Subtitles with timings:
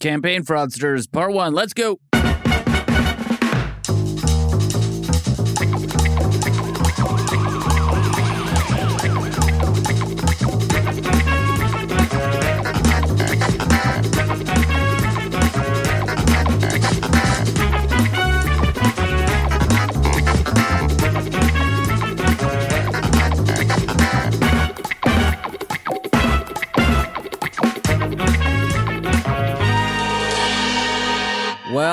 [0.00, 1.52] Campaign Fraudsters, Part 1.
[1.52, 2.00] Let's go.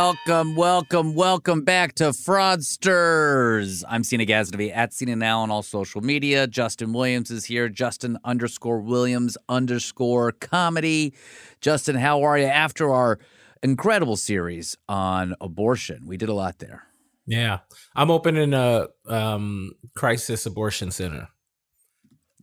[0.08, 3.83] Welcome, welcome, welcome back to Fraudsters.
[3.89, 6.47] I'm Seena Ghaznavi at Seena Now on all social media.
[6.47, 7.67] Justin Williams is here.
[7.67, 11.13] Justin underscore Williams underscore comedy.
[11.59, 12.45] Justin, how are you?
[12.45, 13.19] After our
[13.61, 16.83] incredible series on abortion, we did a lot there.
[17.25, 17.59] Yeah,
[17.94, 21.28] I'm opening a um, crisis abortion center.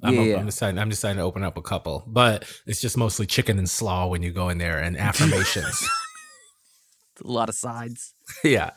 [0.02, 0.36] I'm, Yeah, op- yeah.
[0.36, 0.78] I'm deciding.
[0.78, 4.22] I'm deciding to open up a couple, but it's just mostly chicken and slaw when
[4.22, 5.82] you go in there and affirmations.
[7.22, 8.70] A lot of sides, yeah,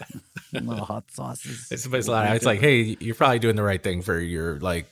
[0.54, 1.68] a lot of hot sauces.
[1.72, 4.92] it's, it's, lot- it's like, hey, you're probably doing the right thing for your like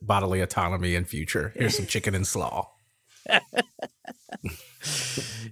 [0.00, 1.52] bodily autonomy and future.
[1.56, 2.68] Here's some chicken and slaw.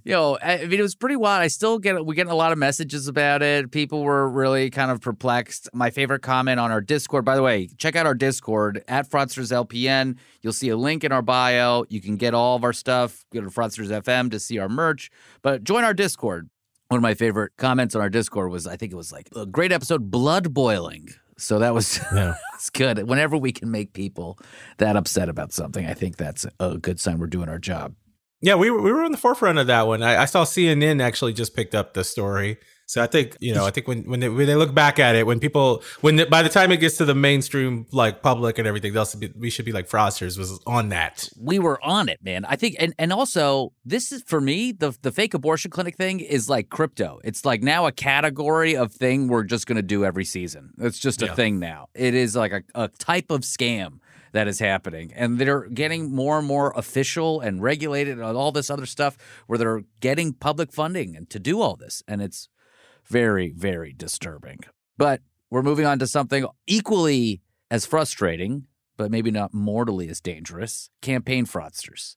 [0.03, 1.41] Yo, I I mean, it was pretty wild.
[1.41, 3.71] I still get we get a lot of messages about it.
[3.71, 5.67] People were really kind of perplexed.
[5.73, 9.51] My favorite comment on our Discord, by the way, check out our Discord at Fraudsters
[9.51, 10.17] LPN.
[10.41, 11.85] You'll see a link in our bio.
[11.89, 13.25] You can get all of our stuff.
[13.33, 15.09] Go to Fraudsters FM to see our merch.
[15.41, 16.49] But join our Discord.
[16.89, 19.45] One of my favorite comments on our Discord was, I think it was like a
[19.45, 21.09] great episode, blood boiling.
[21.37, 22.35] So that was Yeah.
[22.51, 23.07] that's good.
[23.09, 24.37] Whenever we can make people
[24.77, 27.95] that upset about something, I think that's a good sign we're doing our job.
[28.41, 30.03] Yeah, we were, we were on the forefront of that one.
[30.03, 32.57] I, I saw CNN actually just picked up the story.
[32.87, 35.15] So I think you know I think when when they, when they look back at
[35.15, 38.59] it, when people when the, by the time it gets to the mainstream like public
[38.59, 41.27] and everything, they'll be, we should be like Fraudsters was on that.
[41.39, 42.45] we were on it, man.
[42.45, 46.19] I think, and and also, this is for me the the fake abortion clinic thing
[46.19, 47.19] is like crypto.
[47.23, 50.73] It's like now a category of thing we're just going to do every season.
[50.79, 51.33] It's just a Yeah.
[51.35, 51.87] thing now.
[51.95, 53.99] It is like a, a type of scam
[54.31, 58.69] that is happening, and they're getting more and more official and regulated and all this
[58.69, 62.47] other stuff where they're getting public funding and to do all this, and it's
[63.07, 64.59] very very disturbing.
[64.97, 68.65] But we're moving on to something equally as frustrating,
[68.97, 72.15] but maybe not mortally as dangerous campaign fraudsters.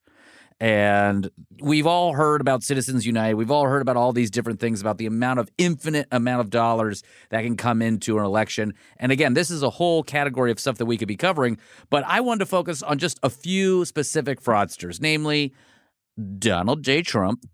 [0.60, 1.30] And
[1.62, 3.34] we've all heard about Citizens United.
[3.34, 6.50] We've all heard about all these different things about the amount of infinite amount of
[6.50, 8.74] dollars that can come into an election.
[8.96, 11.58] And again, this is a whole category of stuff that we could be covering.
[11.90, 15.54] But I wanted to focus on just a few specific fraudsters, namely
[16.38, 17.02] Donald J.
[17.02, 17.44] Trump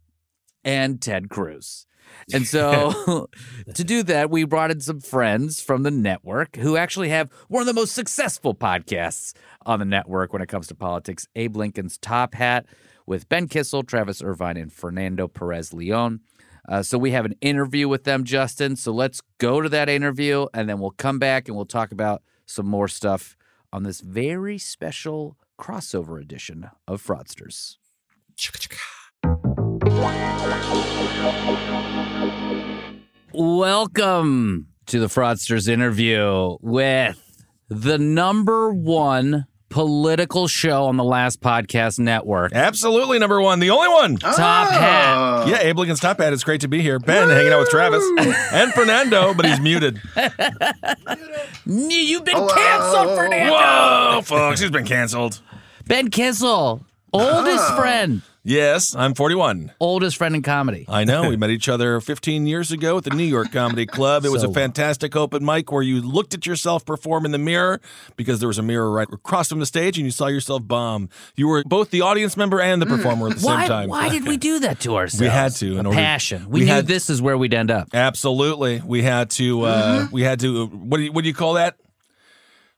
[0.64, 1.86] and Ted Cruz.
[2.32, 3.28] And so
[3.74, 7.60] to do that, we brought in some friends from the network who actually have one
[7.60, 9.34] of the most successful podcasts
[9.66, 12.64] on the network when it comes to politics Abe Lincoln's Top Hat
[13.06, 16.20] with Ben Kissel, Travis Irvine, and Fernando Perez Leon.
[16.66, 18.76] Uh, so we have an interview with them, Justin.
[18.76, 22.22] So let's go to that interview and then we'll come back and we'll talk about
[22.46, 23.36] some more stuff
[23.72, 27.76] on this very special crossover edition of Fraudsters.
[33.32, 42.00] Welcome to the Fraudsters interview with the number one political show on the last podcast
[42.00, 42.52] network.
[42.52, 44.16] Absolutely number one, the only one.
[44.16, 45.44] Top ah.
[45.44, 45.48] hat.
[45.48, 46.32] Yeah, Abe Lincoln's top hat.
[46.32, 46.98] It's great to be here.
[46.98, 48.04] Ben hanging out with Travis
[48.52, 50.00] and Fernando, but he's muted.
[51.66, 53.52] You've been canceled, Fernando.
[53.52, 55.40] Whoa, folks, he's been canceled.
[55.86, 57.76] Ben Kissel, oldest ah.
[57.76, 58.22] friend.
[58.46, 59.72] Yes, I'm 41.
[59.80, 60.84] Oldest friend in comedy.
[60.86, 61.30] I know.
[61.30, 64.26] We met each other 15 years ago at the New York Comedy Club.
[64.26, 67.38] It was So- a fantastic open mic where you looked at yourself perform in the
[67.38, 67.80] mirror
[68.16, 71.08] because there was a mirror right across from the stage and you saw yourself bomb.
[71.36, 73.88] You were both the audience member and the performer at the Why, same time.
[73.88, 75.22] why did we do that to ourselves?
[75.22, 76.44] We had to in order- passion.
[76.50, 77.88] We, we knew had- this is where we'd end up.
[77.94, 78.82] Absolutely.
[78.84, 81.76] We had to, uh, we had to, what do you, what do you call that?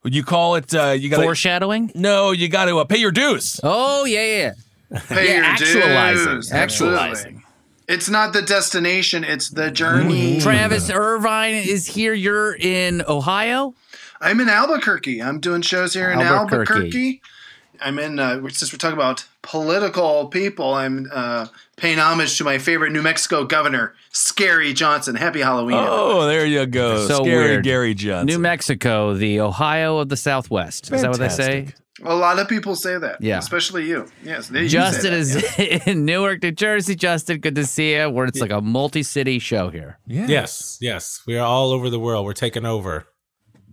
[0.04, 1.90] Would you call it, uh, you got Foreshadowing?
[1.96, 3.58] No, you got to uh, pay your dues.
[3.64, 4.52] Oh, yeah, yeah.
[5.08, 6.26] Pay Yeah, your actualizing.
[6.34, 6.52] dues.
[6.52, 7.42] Actualizing.
[7.88, 10.40] It's not the destination, it's the journey.
[10.40, 12.12] Travis Irvine is here.
[12.14, 13.74] You're in Ohio.
[14.20, 15.22] I'm in Albuquerque.
[15.22, 16.72] I'm doing shows here in Albuquerque.
[16.72, 17.22] Albuquerque.
[17.80, 21.46] I'm in, uh, since we're talking about political people, I'm uh,
[21.76, 25.14] paying homage to my favorite New Mexico governor, Scary Johnson.
[25.14, 25.78] Happy Halloween.
[25.78, 27.06] Oh, there you go.
[27.06, 27.64] So Scary weird.
[27.64, 28.26] Gary Johnson.
[28.26, 30.92] New Mexico, the Ohio of the Southwest.
[30.92, 31.68] Is that what they say?
[32.02, 33.22] A lot of people say that.
[33.22, 33.38] Yeah.
[33.38, 34.06] Especially you.
[34.22, 34.48] Yes.
[34.48, 35.78] They, you say Justin that, is yeah.
[35.86, 36.94] in Newark, New Jersey.
[36.94, 38.10] Justin, good to see you.
[38.10, 39.98] Where it's like a multi-city show here.
[40.06, 40.26] Yeah.
[40.26, 41.22] Yes, yes.
[41.26, 42.26] We are all over the world.
[42.26, 43.06] We're taking over.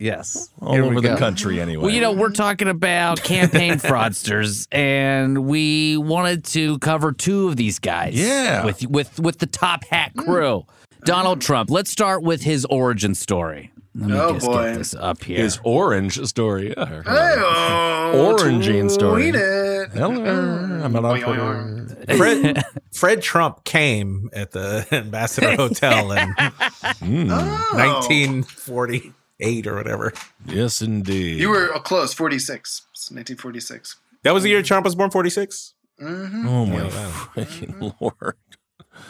[0.04, 1.84] Yes, All Here over the country, anyway.
[1.86, 7.56] Well, you know, we're talking about campaign fraudsters, and we wanted to cover two of
[7.56, 8.16] these guys.
[8.16, 8.66] Yeah.
[8.66, 10.66] with with with the top hat crew.
[11.06, 11.70] Donald Trump.
[11.70, 13.72] Let's start with his origin story.
[13.96, 14.64] Let me Oh, just boy.
[14.70, 15.38] get this up here.
[15.38, 16.74] his orange story.
[16.76, 19.22] Hey-oh, Orangine story.
[19.32, 19.90] tweet it.
[19.92, 20.24] Hello,
[20.84, 21.88] I'm an operator.
[22.18, 26.34] Fred Fred Trump came at the Ambassador Hotel in
[27.32, 28.08] Oh.
[29.40, 30.14] 1948 or whatever.
[30.46, 31.40] Yes, indeed.
[31.40, 32.88] You were close, 46.
[32.92, 33.98] It's 1946.
[34.24, 35.12] That was the year Trump was born.
[35.12, 35.74] 46.
[36.02, 38.36] Oh my freaking lord!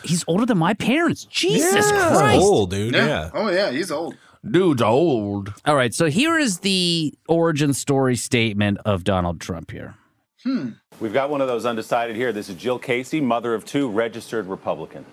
[0.04, 1.26] He's older than my parents.
[1.26, 2.42] Jesus That's Christ!
[2.42, 2.94] old, dude.
[2.94, 3.06] Yeah.
[3.06, 3.30] Yeah.
[3.34, 4.16] Oh, yeah, he's old.
[4.50, 5.54] Dude's old.
[5.66, 9.96] All right, so here is the origin story statement of Donald Trump here.
[10.44, 10.72] Hmm.
[11.00, 12.34] We've got one of those undecided here.
[12.34, 15.06] This is Jill Casey, mother of two, registered Republican.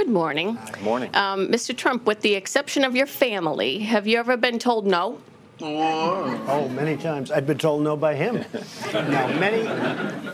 [0.00, 0.58] Good morning.
[0.72, 1.14] Good morning.
[1.14, 1.76] Um, Mr.
[1.76, 5.20] Trump, with the exception of your family, have you ever been told no?
[5.60, 7.30] Oh, many times.
[7.30, 8.36] I've been told no by him.
[8.94, 9.62] no, many,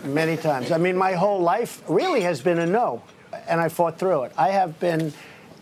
[0.08, 0.70] many times.
[0.70, 3.02] I mean, my whole life really has been a no,
[3.48, 4.32] and I fought through it.
[4.38, 5.12] I have been,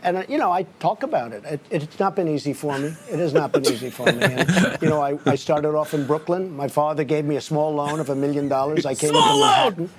[0.02, 1.42] and uh, you know, I talk about it.
[1.46, 1.60] it.
[1.70, 2.88] It's not been easy for me.
[3.10, 4.18] It has not been easy for me.
[4.20, 6.54] And, you know, I, I started off in Brooklyn.
[6.54, 8.84] My father gave me a small loan of a million dollars.
[8.84, 9.90] I came into Manhattan,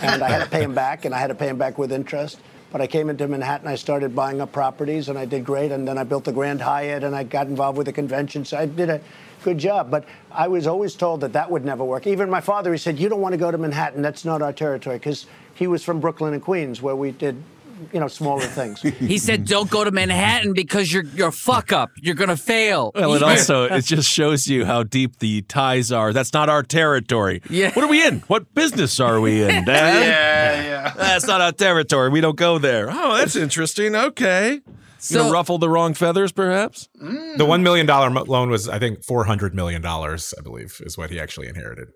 [0.00, 1.92] and I had to pay him back, and I had to pay him back with
[1.92, 2.38] interest.
[2.72, 5.72] But I came into Manhattan, I started buying up properties, and I did great.
[5.72, 8.44] And then I built the Grand Hyatt, and I got involved with the convention.
[8.44, 9.00] So I did a
[9.42, 9.90] good job.
[9.90, 12.06] But I was always told that that would never work.
[12.06, 14.02] Even my father, he said, "You don't want to go to Manhattan.
[14.02, 17.42] That's not our territory," because he was from Brooklyn and Queens, where we did,
[17.92, 18.80] you know, smaller things.
[18.82, 21.90] He said, "Don't go to Manhattan because you're you're a fuck up.
[21.96, 26.12] You're gonna fail." Well, it also it just shows you how deep the ties are.
[26.12, 27.42] That's not our territory.
[27.50, 27.72] Yeah.
[27.72, 28.20] What are we in?
[28.28, 30.02] What business are we in, Dad?
[30.04, 30.92] Yeah, yeah.
[30.96, 32.08] That's not our territory.
[32.10, 32.88] We don't go there.
[32.90, 33.94] Oh, that's interesting.
[33.96, 34.60] Okay.
[34.98, 36.86] So- Gonna ruffle the wrong feathers, perhaps?
[37.02, 37.38] Mm.
[37.38, 41.48] The $1 million loan was, I think, $400 million, I believe, is what he actually
[41.48, 41.88] inherited.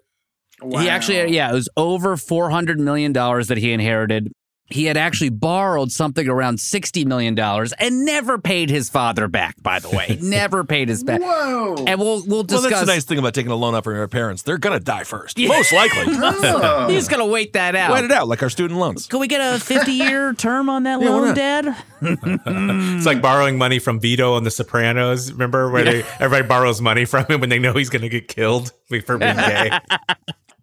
[0.62, 4.32] He actually, yeah, it was over four hundred million dollars that he inherited.
[4.70, 9.62] He had actually borrowed something around sixty million dollars and never paid his father back.
[9.62, 11.20] By the way, never paid his back.
[11.20, 11.84] Whoa.
[11.86, 12.62] And we'll we'll discuss.
[12.62, 14.42] Well, that's the nice thing about taking a loan out from your parents.
[14.42, 16.14] They're gonna die first, most likely.
[16.94, 17.92] He's gonna wait that out.
[17.92, 19.06] Wait it out, like our student loans.
[19.06, 21.36] Can we get a fifty-year term on that Yeah, loan, not?
[21.36, 21.76] Dad?
[22.00, 25.30] It's like borrowing money from Vito on The Sopranos.
[25.32, 28.28] Remember where they everybody borrows money from him when they know he's going to get
[28.28, 28.72] killed
[29.06, 29.70] for being gay?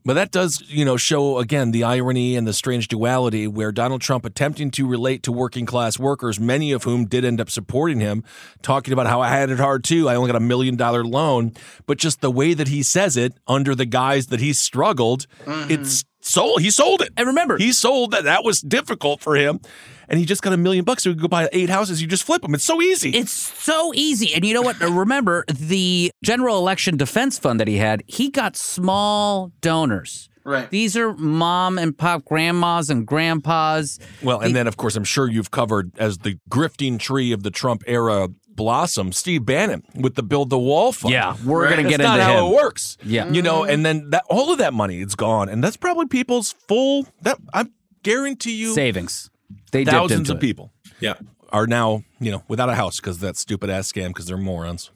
[0.04, 4.02] But that does, you know, show again the irony and the strange duality where Donald
[4.02, 8.00] Trump attempting to relate to working class workers, many of whom did end up supporting
[8.00, 8.24] him,
[8.62, 10.10] talking about how I had it hard too.
[10.10, 11.54] I only got a million dollar loan,
[11.86, 15.72] but just the way that he says it under the guise that he struggled, mm-hmm.
[15.72, 16.62] it's sold.
[16.62, 17.10] He sold it.
[17.18, 19.60] And remember- he sold that that was difficult for him,
[20.08, 21.04] and he just got a million bucks.
[21.04, 22.02] So he could go buy eight houses.
[22.02, 22.54] You just flip them.
[22.54, 23.12] It's so easy.
[23.12, 24.34] It's so easy.
[24.34, 24.80] And you know what?
[24.80, 30.30] Remember the general election defense fund that he had, he got small donors.
[30.44, 30.68] Right.
[30.72, 34.00] These are mom and pop grandmas and grandpas.
[34.24, 37.52] Well, and then of course, I'm sure you've covered as the grifting tree of the
[37.52, 38.28] Trump era
[38.62, 41.14] blossom, Steve Bannon with the Build the Wall fund.
[41.14, 41.70] Yeah, we're Right.
[41.72, 42.54] gonna That's get not into how him.
[42.54, 42.98] it works.
[43.04, 43.30] Yeah.
[43.32, 43.72] you know, mm-hmm.
[43.72, 47.08] and then that all of that money it's gone, and that's probably people's full.
[47.24, 47.66] That I
[48.04, 49.30] guarantee you, Savings.
[49.72, 50.42] They thousands into of it.
[50.42, 51.14] people Yeah.
[51.52, 54.92] are now you know without a house because that stupid ass scam because they're morons.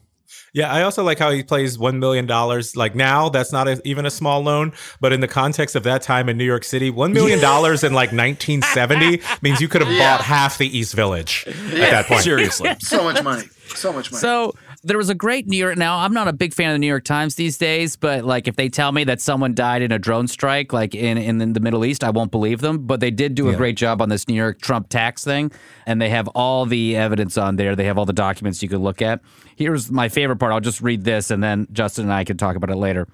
[0.52, 2.26] Yeah, I also like how he plays $1 million.
[2.74, 6.02] Like now, that's not a, even a small loan, but in the context of that
[6.02, 10.20] time in New York City, $1 million in like 1970 means you could have bought
[10.22, 11.54] half the East Village at
[11.90, 12.22] that point.
[12.22, 12.74] Seriously.
[12.80, 13.44] So much money.
[13.68, 14.20] So much money.
[14.20, 14.54] So
[14.86, 15.76] there was a great New York.
[15.76, 18.46] Now, I'm not a big fan of the New York Times these days, but like
[18.48, 21.60] if they tell me that someone died in a drone strike, like in, in the
[21.60, 22.86] Middle East, I won't believe them.
[22.86, 25.50] But they did do a great job on this New York Trump tax thing,
[25.86, 27.74] and they have all the evidence on there.
[27.74, 29.20] They have all the documents you could look at.
[29.56, 30.52] Here's my favorite part.
[30.52, 33.08] I'll just read this, and then Justin and I can talk about it later.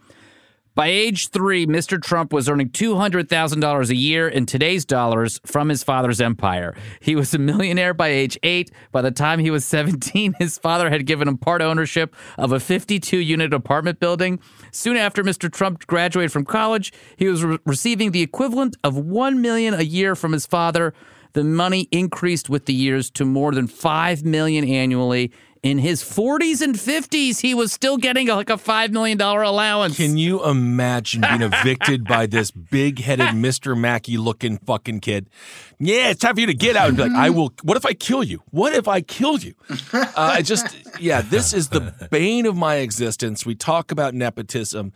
[0.75, 2.03] By age three, Mr.
[2.03, 6.75] Trump was earning $200,000 a year in today's dollars from his father's empire.
[6.99, 8.71] He was a millionaire by age eight.
[8.91, 12.61] By the time he was 17, his father had given him part ownership of a
[12.61, 14.41] 52 unit apartment building.
[14.71, 15.53] Soon after Mr.
[15.53, 20.17] Trump graduated from college, he was re- receiving the equivalent of 1 million a year
[20.17, 20.95] from his father.
[21.35, 25.33] The money increased with the years to more than 5 million annually.
[25.63, 29.97] In his 40s and 50s, he was still getting like a $5 million allowance.
[29.97, 33.79] Can you imagine being evicted by this big headed Mr.
[33.79, 35.31] Mackey looking fucking kid?
[35.85, 37.53] Yeah, it's time for you to get out and be like, I will.
[37.63, 38.41] What if I kill you?
[38.51, 39.55] What if I kill you?
[39.93, 43.45] Uh, I just, yeah, this is the bane of my existence.
[43.45, 44.93] We talk about nepotism.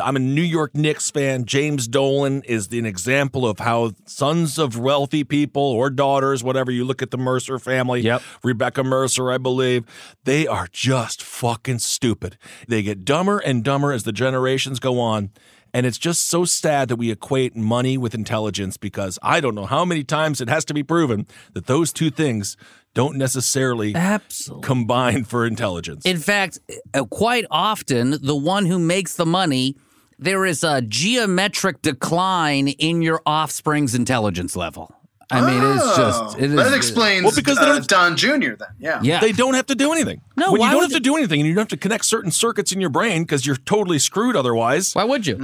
[0.00, 1.44] I'm a New York Knicks fan.
[1.44, 6.84] James Dolan is an example of how sons of wealthy people or daughters, whatever you
[6.84, 8.22] look at the Mercer family, Yep.
[8.42, 9.84] Rebekah Mercer, I believe,
[10.24, 12.38] they are just fucking stupid.
[12.66, 15.30] They get dumber and dumber as the generations go on.
[15.72, 19.66] And it's just so sad that we equate money with intelligence because I don't know
[19.66, 22.56] how many times it has to be proven that those two things
[22.94, 24.66] don't necessarily Absolutely.
[24.66, 26.04] combine for intelligence.
[26.04, 26.58] In fact,
[26.92, 29.76] uh, quite often, the one who makes the money,
[30.18, 34.99] there is a geometric decline in your offspring's intelligence level.
[35.32, 38.16] I mean, it's just it is, Oh, that explains Well, because they uh, don't- Don
[38.16, 38.28] Jr.
[38.56, 39.00] Then, yeah.
[39.02, 40.20] Yeah, They don't have to do anything.
[40.36, 41.76] No, when why you don't would have to do anything and you don't have to
[41.76, 45.36] connect certain circuits in your brain because you're totally screwed otherwise, Why would you?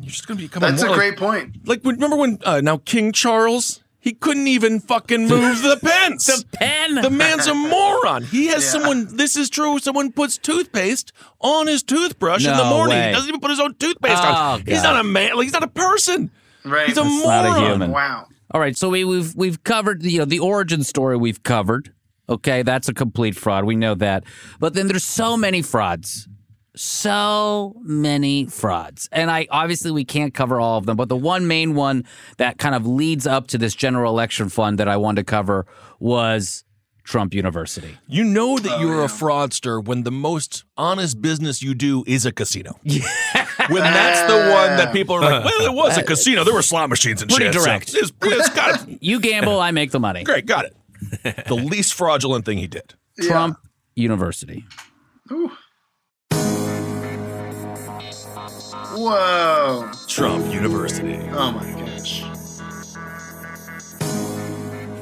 [0.00, 1.66] you're just going to become That's a more great point.
[1.66, 6.26] Like, remember when uh, now King Charles, he couldn't even fucking move the pence.
[6.26, 6.94] The pen.
[6.96, 8.24] The man's a moron.
[8.24, 8.70] He has Yeah.
[8.70, 9.14] someone.
[9.16, 9.78] This is true.
[9.78, 12.96] Someone puts toothpaste on his toothbrush in the morning.
[12.96, 13.08] way.
[13.08, 14.62] He doesn't even put his own toothpaste Oh, on.
[14.66, 15.36] He's not a man.
[15.36, 16.30] Like, he's not a person.
[16.64, 16.88] Right.
[16.88, 17.64] He's a That's not a moron.
[17.70, 17.90] human.
[17.92, 18.26] Wow.
[18.52, 21.92] All right, so we, we've we've covered you know the origin story we've covered.
[22.28, 23.64] Okay, that's a complete fraud.
[23.64, 24.24] We know that.
[24.58, 26.28] But then there's so many frauds.
[26.76, 29.08] So many frauds.
[29.10, 32.04] And I obviously we can't cover all of them, but the one main one
[32.38, 35.66] that kind of leads up to this general election fund that I wanted to cover
[35.98, 36.64] was
[37.02, 37.98] Trump University.
[38.06, 42.24] You know that oh, you're a fraudster when the most honest business you do is
[42.24, 42.78] a casino.
[42.84, 43.02] Yeah.
[43.70, 46.44] when that's the one that people are like, well, it was a casino.
[46.44, 47.54] There were slot machines and Pretty shit.
[47.54, 47.94] so direct.
[47.94, 48.98] it's, it's got it.
[49.02, 50.24] You gamble, I make the money.
[50.24, 50.76] Great, got it.
[51.46, 52.94] The least fraudulent thing he did.
[53.22, 53.56] Trump
[53.94, 54.64] University.
[58.92, 59.90] Whoa.
[60.08, 61.16] Trump University.
[61.32, 62.22] Oh my gosh.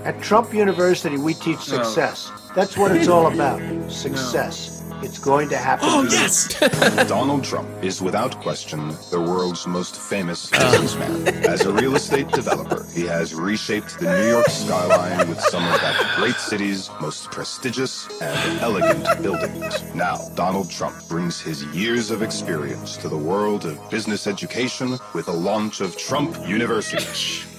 [0.07, 2.31] At Trump University, we teach success.
[2.55, 3.61] That's what it's all about.
[3.91, 4.78] Success.
[5.01, 5.87] It's going to happen.
[5.89, 6.49] Oh, yes.
[7.09, 11.29] Donald Trump is without question the world's most famous businessman.
[11.47, 15.81] As a real estate developer, he has reshaped the New York skyline with some of
[15.81, 19.83] that great city's most prestigious and elegant buildings.
[19.95, 25.27] Now, Donald Trump brings his years of experience to the world of business education with
[25.27, 27.45] the launch of Trump University.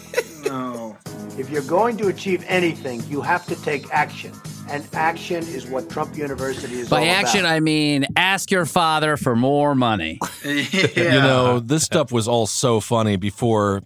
[0.45, 0.97] No.
[1.37, 4.33] If you're going to achieve anything, you have to take action.
[4.69, 7.25] And action is what Trump University is all By about.
[7.25, 10.19] action, I mean ask your father for more money.
[10.45, 10.63] Yeah.
[11.09, 13.81] You know, this stuff was all so funny before.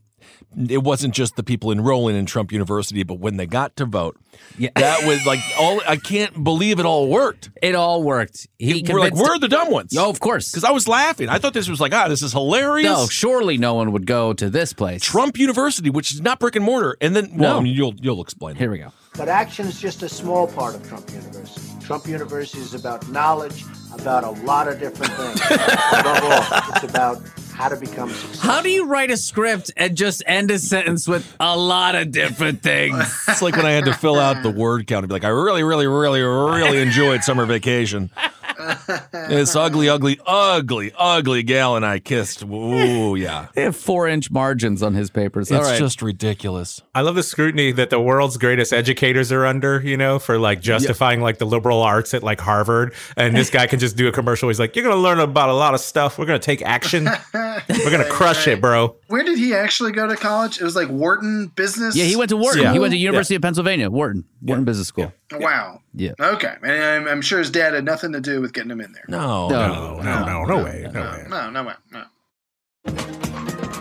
[0.70, 4.18] It wasn't just the people enrolling in Trump University, but when they got to vote,
[4.58, 4.70] Yeah.
[4.76, 5.82] that was like all.
[5.88, 7.50] I can't believe it all worked.
[7.62, 8.48] It all worked.
[8.60, 9.96] He We're like, we're the dumb ones.
[9.98, 10.52] Oh, of course.
[10.52, 11.30] Because I was laughing.
[11.30, 12.86] I thought this was like, ah, this is hilarious.
[12.86, 15.02] No, surely no one would go to this place.
[15.04, 17.60] Trump University, which is not brick and mortar, and then well, No.
[17.60, 18.56] I mean, you'll you'll explain.
[18.56, 18.92] Here we go.
[19.16, 21.62] But action is just a small part of Trump University.
[21.86, 25.42] Trump University is about knowledge, about a lot of different things.
[25.52, 27.22] Above all, it's about
[27.54, 28.50] how to become successful.
[28.50, 32.12] How do you write a script and just end a sentence with a lot of
[32.12, 32.98] different things?
[33.28, 35.30] It's like when I had to fill out the word count and be like, I
[35.30, 38.10] really, really, really, really enjoyed summer vacation.
[39.12, 42.43] this ugly, ugly, ugly, ugly gal and I kissed.
[42.43, 43.48] Ooh, yeah.
[43.53, 45.51] they have four inch margins on his papers.
[45.51, 45.79] It's All right.
[45.79, 46.82] just ridiculous.
[46.96, 50.62] I love the scrutiny that the world's greatest educators are under, you know, for like
[50.62, 52.93] justifying like the liberal arts at like Harvard.
[53.17, 54.50] And this guy can just do a commercial.
[54.50, 56.17] He's like, You're going to learn about a lot of stuff.
[56.17, 57.05] We're going to take action.
[57.34, 58.96] We're going to crush it, bro.
[59.08, 60.60] Where did he actually go to college?
[60.60, 61.96] It was like Wharton Business.
[61.96, 62.63] yeah, he went to Wharton.
[62.63, 62.74] Yeah.
[62.74, 65.13] He went to University of Pennsylvania, Wharton, Wharton Business School.
[65.40, 65.82] Wow.
[65.94, 66.12] Yeah.
[66.20, 68.92] Okay, and I'm, I'm sure his dad had nothing to do with getting him in
[68.94, 69.06] there.
[69.08, 69.48] No.
[69.50, 69.68] No.
[69.68, 70.90] No, no, no, no way.
[70.92, 71.25] No way.
[71.30, 71.74] No, no way.
[71.92, 72.04] No.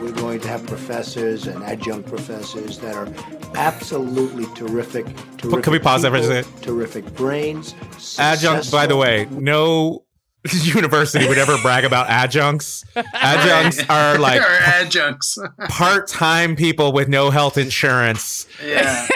[0.00, 3.08] We're going to have professors and adjunct professors that are
[3.54, 5.06] absolutely terrific.
[5.36, 6.62] terrific Can we pause there for a second?
[6.62, 7.74] Terrific brains.
[8.18, 10.04] Adjunct, by the way, no
[10.52, 12.84] university would ever brag about adjuncts.
[12.96, 15.38] Adjuncts are like adjuncts.
[15.68, 18.46] part-time people with no health insurance.
[18.64, 19.06] yeah.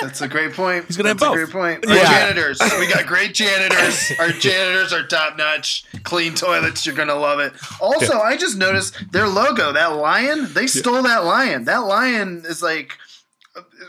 [0.00, 0.84] That's a great point.
[0.86, 1.50] He's gonna have That's a both.
[1.52, 1.86] great point.
[1.88, 2.02] Our Yeah.
[2.08, 2.60] janitors.
[2.78, 4.12] We got great janitors.
[4.18, 5.84] Our janitors are top notch.
[6.04, 6.84] Clean toilets.
[6.84, 7.52] You're gonna love it.
[7.80, 10.52] Also, I just noticed their logo, that lion.
[10.52, 11.64] They stole that lion.
[11.64, 12.92] That lion is like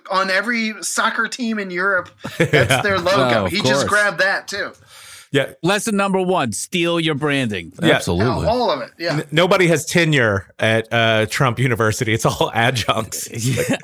[0.10, 2.10] on every soccer team in Europe.
[2.38, 2.82] That's Yeah.
[2.82, 3.44] their logo.
[3.44, 3.70] Oh, he course.
[3.70, 4.72] just grabbed that too.
[5.30, 7.74] Yeah, Lesson number one: steal your branding.
[7.84, 7.96] Yeah.
[7.96, 8.48] Absolutely.
[8.48, 8.92] All of it.
[8.98, 9.24] Yeah.
[9.30, 12.14] nobody has tenure at uh, Trump University.
[12.14, 13.28] It's all adjuncts.
[13.28, 13.80] It's, like-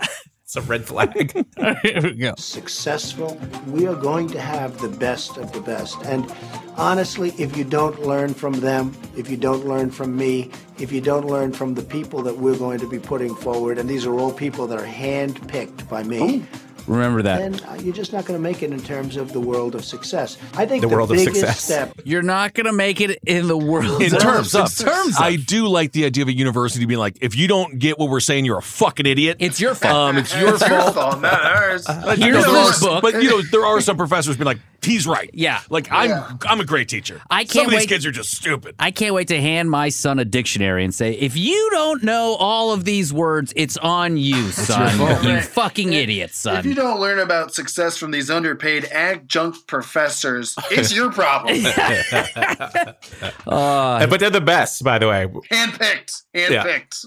[0.56, 1.32] it's a red flag.
[1.82, 2.36] Here we go.
[2.38, 5.98] successful, we are going to have the best of the best.
[6.06, 6.32] And
[6.78, 11.02] honestly, if you don't learn from them, if you don't learn from me, if you
[11.02, 14.14] don't learn from the people that we're going to be putting forward, and these are
[14.14, 16.46] all people that are handpicked by me,
[16.88, 17.38] Remember that.
[17.54, 19.86] then uh, you're just not going to make it in terms of the world of
[19.86, 20.38] success.
[20.56, 21.64] I think The the, world of biggest success.
[21.64, 24.02] step You're not going to make it in the world.
[24.02, 25.22] in of terms of, terms of.
[25.22, 28.10] I do like the idea of a university being like, if you don't get what
[28.10, 29.38] we're saying, you're a fucking idiot.
[29.40, 29.94] It's your fault.
[29.94, 30.94] Um, it's your It's your fault.
[30.96, 31.86] fault, not ours.
[31.86, 33.02] But, you Here's know, this are- book.
[33.02, 35.30] But you know, there are some professors being like, he's right.
[35.34, 35.62] Yeah.
[35.70, 36.30] Like I'm, Yeah.
[36.48, 37.22] I'm a great teacher.
[37.30, 38.76] I can't Some of these wait- kids are just stupid.
[38.80, 42.36] I can't wait to hand my son a dictionary and say, if you don't know
[42.40, 45.00] all of these words, it's on you, son.
[45.24, 45.44] You Right.
[45.44, 46.58] fucking idiot, son.
[46.58, 51.62] If you don't learn about success from these underpaid adjunct professors, it's your problem.
[53.46, 55.28] but they're the best, by the way.
[55.52, 56.23] Handpicked.
[56.34, 57.06] Handpicked.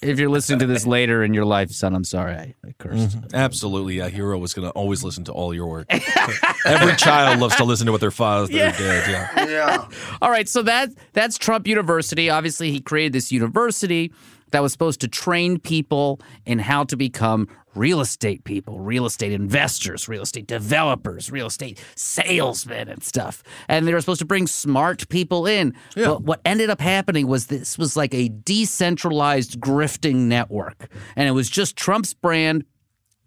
[0.00, 3.18] If you're listening to this later in your life, son, I'm sorry I, I cursed.
[3.18, 3.34] Mm-hmm.
[3.34, 4.08] Absolutely, yeah.
[4.08, 5.86] Hero was going to always listen to all your work.
[6.64, 8.56] Every child loves to listen to what their father did.
[8.56, 9.46] Yeah.
[9.46, 9.88] Yeah.
[10.22, 12.30] All right, so that that's Trump University.
[12.30, 14.12] Obviously, he created this university
[14.50, 19.32] that was supposed to train people in how to become real estate people, real estate
[19.32, 23.42] investors, real estate developers, real estate salesmen and stuff.
[23.68, 25.74] And they were supposed to bring smart people in.
[26.06, 30.90] But what ended up happening was this was like a decentralized grifting network.
[31.14, 32.64] And it was just Trump's brand.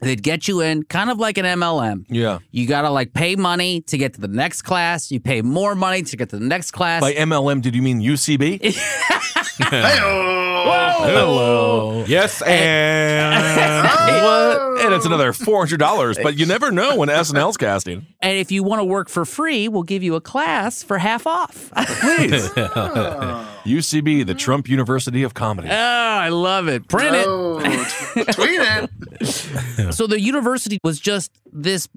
[0.01, 2.05] They'd get you in kind of like an MLM.
[2.09, 2.39] Yeah.
[2.49, 5.11] You got to like pay money to get to the next class.
[5.11, 7.01] You pay more money to get to the next class.
[7.01, 8.75] By MLM, did you mean UCB?
[9.63, 11.03] Hello.
[11.03, 12.05] Hello.
[12.07, 13.35] Yes, and
[14.23, 14.85] what?
[14.85, 16.17] And it's another four hundred dollars.
[16.21, 18.05] But you never know when SNL's casting.
[18.21, 21.27] And if you want to work for free, we'll give you a class for half
[21.27, 21.71] off.
[21.75, 22.49] Please.
[23.61, 25.69] UCB, the Trump University of Comedy.
[25.69, 26.87] Oh, I love it.
[26.87, 27.25] Print it.
[27.27, 28.89] Oh, t- tweet it.
[29.91, 31.87] So the university was just this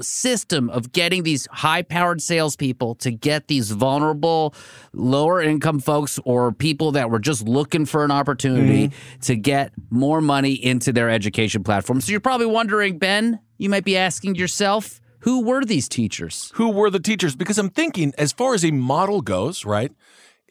[0.00, 4.54] system of getting these high-powered salespeople to get these vulnerable,
[4.92, 9.20] lower-income folks or people that were just looking for an opportunity mm-hmm.
[9.20, 12.00] to get more money into their education platform.
[12.00, 16.50] So you're probably wondering, Ben, you might be asking yourself, who were these teachers?
[16.54, 17.36] Who were the teachers?
[17.36, 19.92] Because I'm thinking, as far as a model goes, right?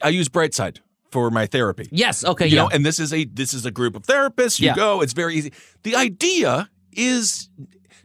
[0.02, 0.78] I use Brightside
[1.12, 1.88] for my therapy.
[1.92, 2.24] Yes.
[2.24, 2.46] Okay.
[2.46, 2.62] you yeah.
[2.62, 4.74] know and this is a this is a group of therapists you Yeah.
[4.74, 5.52] go it's very easy
[5.84, 7.48] the idea is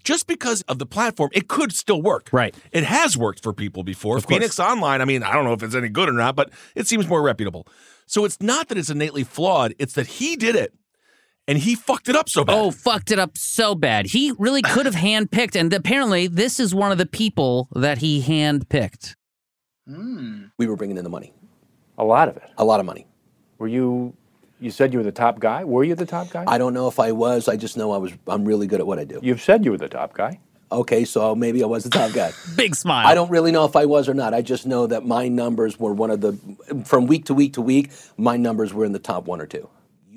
[0.03, 2.53] just because of the platform it could still work Right.
[2.71, 4.25] it has worked for people before course.
[4.25, 6.87] phoenix online i mean i don't know if it's any good or not but it
[6.87, 7.65] seems more reputable
[8.05, 10.73] so it's not that it's innately flawed it's that he did it
[11.49, 14.07] and he fucked it up so bad Oh, fucked it up so bad.
[14.07, 18.21] He really could have handpicked, and apparently, this is one of the people that he
[18.21, 19.15] handpicked.
[19.87, 20.47] Hmm.
[20.59, 21.33] we were bringing in the money,
[21.97, 22.43] A lot of it.
[22.57, 23.07] a lot of money.
[23.57, 24.15] Were you?
[24.59, 25.63] You said you were the top guy.
[25.63, 26.43] Were you the top guy?
[26.47, 27.47] I don't know if I was.
[27.47, 28.11] I just know I was.
[28.27, 29.19] I'm really good at what I do.
[29.21, 30.39] You've said you were the top guy.
[30.71, 32.33] Okay, so maybe I was the top guy.
[32.55, 33.07] Big smile.
[33.07, 34.33] I don't really know if I was or not.
[34.33, 36.37] I just know that my numbers were one of the,
[36.83, 39.69] from week to week to week, my numbers were in the top one or two.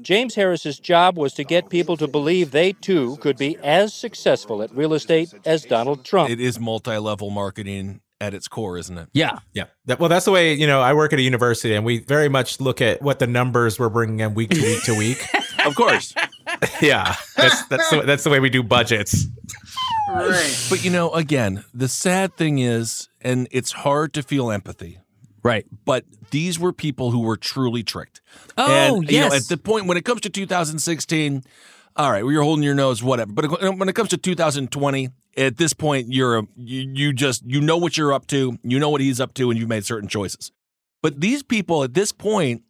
[0.02, 4.62] James Harris's job was to get people to believe they too could be as successful
[4.62, 6.30] at real estate as Donald Trump.
[6.30, 9.38] it is multi-level marketing at its core isn't it Yeah.
[9.54, 9.64] yeah.
[9.86, 10.80] That, well, that's the way you know.
[10.80, 13.88] I work at a university, and we very much look at what the numbers we're
[13.88, 15.26] bringing in week to week to week.
[15.66, 16.14] of course
[16.82, 19.26] yeah, that's that's the, that's the way we do budgets.
[20.12, 20.66] Right.
[20.68, 24.98] but you know again the sad thing is and it's hard to feel empathy
[25.42, 25.64] Right.
[25.84, 28.20] but these were people who were truly tricked.
[28.58, 29.44] Oh, and, You know, yes.
[29.44, 31.42] at the point when it comes to 2016,
[31.96, 33.32] all right, well, you're holding your nose, whatever.
[33.32, 37.60] But when it comes to 2020, at this point, you're a, you, you just you
[37.60, 40.08] know what you're up to, you know what he's up to, and you've made certain
[40.08, 40.52] choices.
[41.02, 42.62] But these people at this point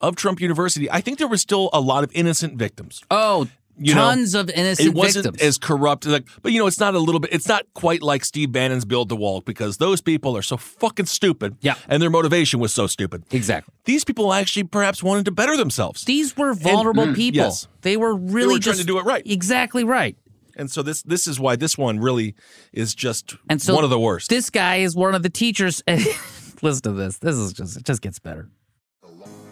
[0.00, 3.02] of Trump University, I think there was still a lot of innocent victims.
[3.10, 3.48] Oh,
[3.80, 5.42] You know, Tons of innocent it wasn't victims.
[5.42, 6.04] as corrupt.
[6.06, 7.32] Like, but you know, it's not a little bit.
[7.32, 11.06] It's not quite like Steve Bannon's build the wall because those people are so fucking
[11.06, 11.56] stupid.
[11.60, 13.22] Yeah, and their motivation was so stupid.
[13.30, 13.72] Exactly.
[13.84, 16.04] These people actually perhaps wanted to better themselves.
[16.04, 17.36] These were vulnerable And- people.
[17.42, 17.68] Yes.
[17.82, 19.22] They were really were trying just to do it right.
[19.24, 20.16] Exactly right.
[20.56, 22.34] And so this this is why this one really
[22.72, 24.28] is just And so one of the worst.
[24.28, 25.84] This guy is one of the teachers.
[26.62, 27.18] Listen to this.
[27.18, 28.48] This is just it just gets better.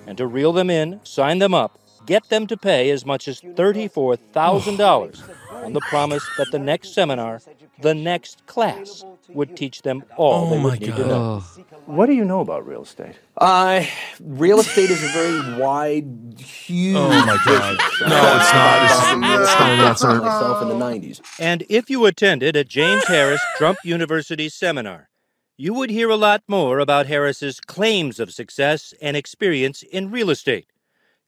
[0.09, 3.41] And to reel them in, sign them up, get them to pay as much as
[3.41, 7.41] $34,000 on the promise that the next seminar,
[7.83, 11.09] the next class, would teach them all Oh they my would need to God.
[11.09, 11.41] know.
[11.87, 13.17] What do you know about real estate?
[13.37, 13.85] Uh,
[14.21, 16.97] real estate is a very wide, huge.
[16.97, 17.77] Oh my God.
[18.01, 18.85] No, it's not.
[18.85, 19.77] It's- it's not.
[19.79, 21.21] That's not- myself in the '90s.
[21.41, 25.09] And if you attended a James Harris Trump University seminar,
[25.57, 30.31] you would hear a lot more about Harris's claims of success and experience in real
[30.31, 30.67] estate.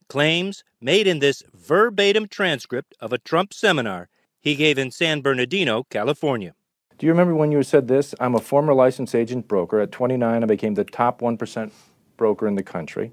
[0.08, 4.08] Claims made in this verbatim transcript of a Trump seminar
[4.40, 6.54] he gave in San Bernardino, California.
[6.96, 8.14] Do you remember when you said this?
[8.18, 9.80] I'm a former licensed agent broker.
[9.80, 11.70] At 29, I became the top 1%
[12.16, 13.12] broker in the country.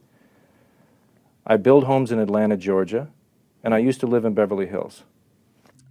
[1.46, 3.10] I build homes in Atlanta, Georgia,
[3.62, 5.04] and I used to live in Beverly Hills.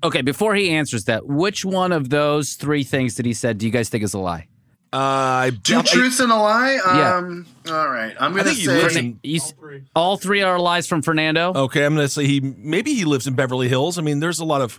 [0.02, 3.66] Okay, before he answers that, which one of those three things that he said do
[3.66, 4.48] you guys think is a lie?
[4.94, 6.74] Uh, Two truths and a lie.
[6.86, 7.16] Yeah.
[7.16, 8.80] Um, All right, I'm gonna think he say.
[8.82, 9.18] lives in.
[9.24, 9.52] You s-
[9.96, 11.52] all three are lies from Fernando.
[11.52, 13.98] Okay, I'm gonna say he maybe he lives in Beverly Hills.
[13.98, 14.78] I mean, there's a lot of.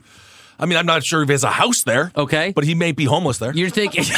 [0.58, 2.14] I mean, I'm not sure if he has a house there.
[2.16, 3.52] Okay, but he may be homeless there.
[3.54, 4.06] You're thinking.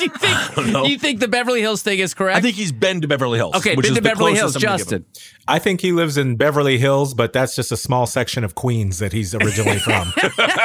[0.00, 2.36] you think you think the Beverly Hills thing is correct?
[2.36, 3.54] I think he's been to Beverly Hills.
[3.54, 5.04] Okay, which been is to the Beverly Hills, closest gonna give Justin.
[5.46, 8.98] I think he lives in Beverly Hills, but that's just a small section of Queens
[8.98, 10.12] that he's originally from.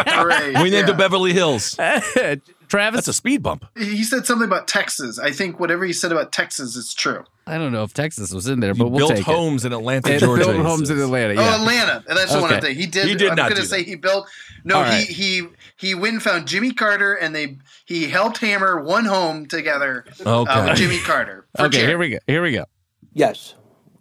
[0.07, 0.93] Right, We named yeah.
[0.95, 1.77] it Beverly Hills.
[2.67, 3.65] Travis, That's a speed bump.
[3.77, 5.19] He said something about Texas.
[5.19, 7.23] I think whatever he said about Texas is true.
[7.45, 9.67] I don't know if Texas was in there, He but we'll built take homes it.
[9.67, 10.43] in Atlanta, They Georgia.
[10.45, 11.35] built homes in Atlanta.
[11.37, 12.03] Oh, Atlanta.
[12.09, 12.67] And that's the one Okay.
[12.67, 12.75] I'm.
[12.75, 13.07] He did.
[13.07, 13.87] He did I'm not gonna say that.
[13.87, 14.27] he built.
[14.65, 18.81] No, All he he he went and found Jimmy Carter, and they he helped hammer
[18.83, 20.65] one home together uh, Okay.
[20.65, 21.47] with Jimmy Carter.
[21.57, 21.87] Okay, charity.
[21.87, 22.17] here we go.
[22.27, 22.65] Here we go.
[23.13, 23.55] Yes,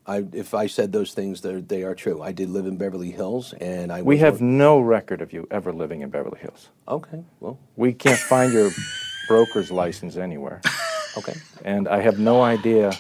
[0.09, 2.23] I, if I said those things, they're, true.
[2.23, 5.49] I did live in Beverly Hills, and I We was have no record of you
[5.51, 6.69] ever living in Beverly Hills.
[6.87, 8.71] Okay, well, We can't find your
[9.29, 10.61] broker's license anywhere.
[11.16, 11.35] okay.
[11.64, 12.92] And I have no idea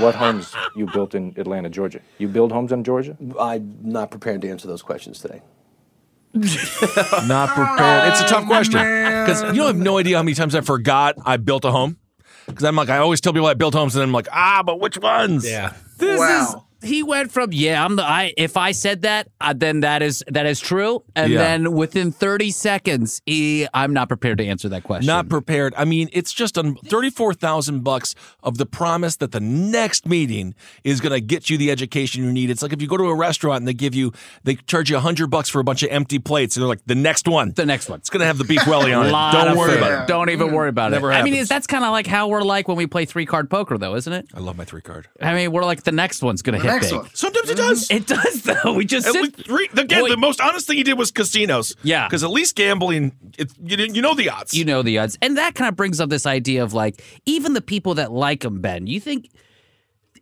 [0.00, 2.00] what homes you built in Atlanta, Georgia.
[2.18, 3.16] You build homes in Georgia?
[3.38, 5.42] I'm not prepared to answer those questions today.
[6.34, 8.08] Not prepared.
[8.12, 11.38] It's a tough question because you have no idea how many times I forgot I
[11.38, 11.96] built a home.
[12.46, 14.62] Because I'm like, I always tell people I built homes, and then I'm like, ah,
[14.64, 15.48] but which ones?
[15.48, 15.72] yeah.
[15.98, 16.64] This Wow.
[16.82, 20.22] He went from yeah I'm the I if I said that uh, then that is
[20.28, 21.38] that is true and Yeah.
[21.38, 25.06] then within 30 seconds he I'm not prepared to answer that question.
[25.06, 25.74] Not prepared.
[25.76, 30.54] I mean, it's just on thirty-four thousand bucks of the promise that the next meeting
[30.84, 32.50] is going to get you the education you need.
[32.50, 34.12] It's like if you go to a restaurant and they give you,
[34.44, 36.84] they charge you a hundred bucks for a bunch of empty plates, and they're like,
[36.86, 37.98] the next one, the next one.
[37.98, 39.10] it's going to have the beef welly on it.
[39.32, 39.78] Don't worry food.
[39.78, 40.08] about it.
[40.08, 41.14] Don't even worry about Never it.
[41.16, 43.50] I mean, is- that's kind of like how we're like when we play three card
[43.50, 44.26] poker, though, isn't it?
[44.34, 45.08] I love my three card.
[45.20, 47.00] I mean, we're like the next one's going to hit next big.
[47.00, 47.10] one.
[47.14, 47.68] Sometimes it mm-hmm.
[47.68, 47.90] does.
[47.90, 48.72] It does, though.
[48.74, 49.22] We just At sit.
[49.22, 51.74] least three- again, Well, the most honest thing he did was casinos.
[51.82, 52.06] Yeah.
[52.06, 54.54] because at least gambling, it, you, you know the odds.
[54.54, 57.54] you know the odds, and that kind of brings up this idea of like even
[57.54, 58.86] the people that like him, Ben.
[58.86, 59.30] You think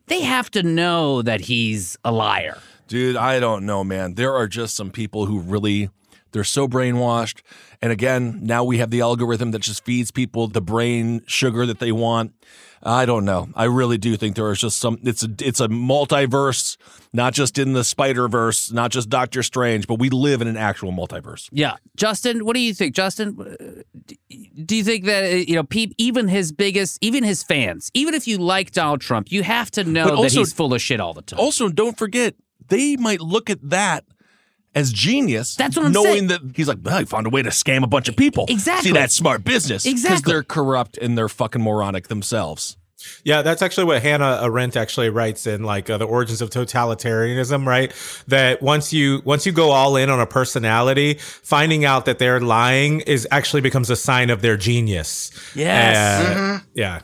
[0.07, 2.59] they have to know that he's a liar?
[2.89, 4.15] Dude, I don't know, man.
[4.15, 5.91] There are just some people who really
[6.37, 7.41] they're so brainwashed.
[7.81, 11.79] And again, now we have the algorithm that just feeds people the brain sugar that
[11.79, 12.33] they want.
[12.83, 13.49] I don't know.
[13.55, 16.77] I really do think there is just some it's a it's a multiverse,
[17.13, 20.93] not just in the Spider-Verse, not just Doctor Strange, but we live in an actual
[20.93, 21.49] multiverse.
[21.51, 23.37] Yeah, Justin, what do you think, Justin?
[23.41, 23.83] uh,
[24.65, 28.15] Do you think that uh, you know, peep, even his biggest, even his fans, even
[28.15, 30.81] if you like Donald Trump, you have to know But that also- he's full of
[30.83, 31.41] shit all the time.
[31.41, 32.35] Also, don't forget,
[32.69, 34.05] they might look at that
[34.77, 35.57] as genius.
[35.57, 36.27] That's what I'm knowing saying.
[36.29, 38.45] that he's like, well, he found a way to scam a bunch of people.
[38.49, 38.91] Exactly.
[38.91, 39.85] See, that's smart business.
[39.87, 40.17] Exactly.
[40.19, 42.77] Because they're corrupt and they're fucking moronic themselves.
[43.25, 47.67] Yeah, that's actually what Hannah Arendt actually writes in like uh, the origins of totalitarianism,
[47.67, 47.93] right?
[48.27, 52.41] That once you once you go all in on a personality, finding out that they're
[52.41, 55.31] lying is actually becomes a sign of their genius.
[55.55, 55.97] Yes.
[55.97, 56.65] Uh, Mhm.
[56.75, 57.01] Yeah.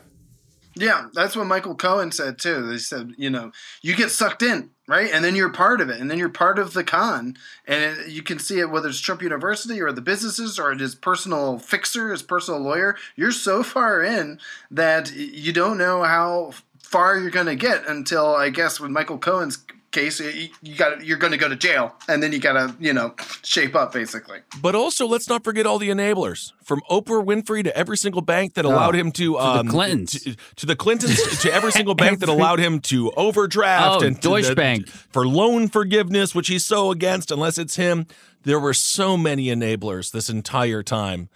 [0.75, 2.67] Yeah, that's what Michael Cohen said too.
[2.67, 5.11] They said, you know, you get sucked in, right?
[5.11, 7.35] And then you're part of it, and then you're part of the con,
[7.67, 10.95] and it, you can see it whether it's Trump University or the businesses or his
[10.95, 12.95] personal fixer, his personal lawyer.
[13.17, 14.39] You're so far in
[14.71, 19.17] that you don't know how far you're going to get until I guess with Michael
[19.17, 22.55] Cohen's case, you, you got you're going to go to jail, and then you got
[22.55, 24.39] to you know shape up basically.
[24.61, 28.55] But also, let's not forget all the enablers from Oprah Winfrey to every single bank
[28.55, 30.23] that allowed Oh, him to, to the um, Clintons.
[30.25, 34.17] to, to the Clintons, to every single bank that allowed him to overdraft Oh, and
[34.17, 34.89] to Deutsche the- Bank.
[34.89, 38.07] for loan forgiveness, which he's so against unless it's him.
[38.45, 41.29] There were so many enablers this entire time.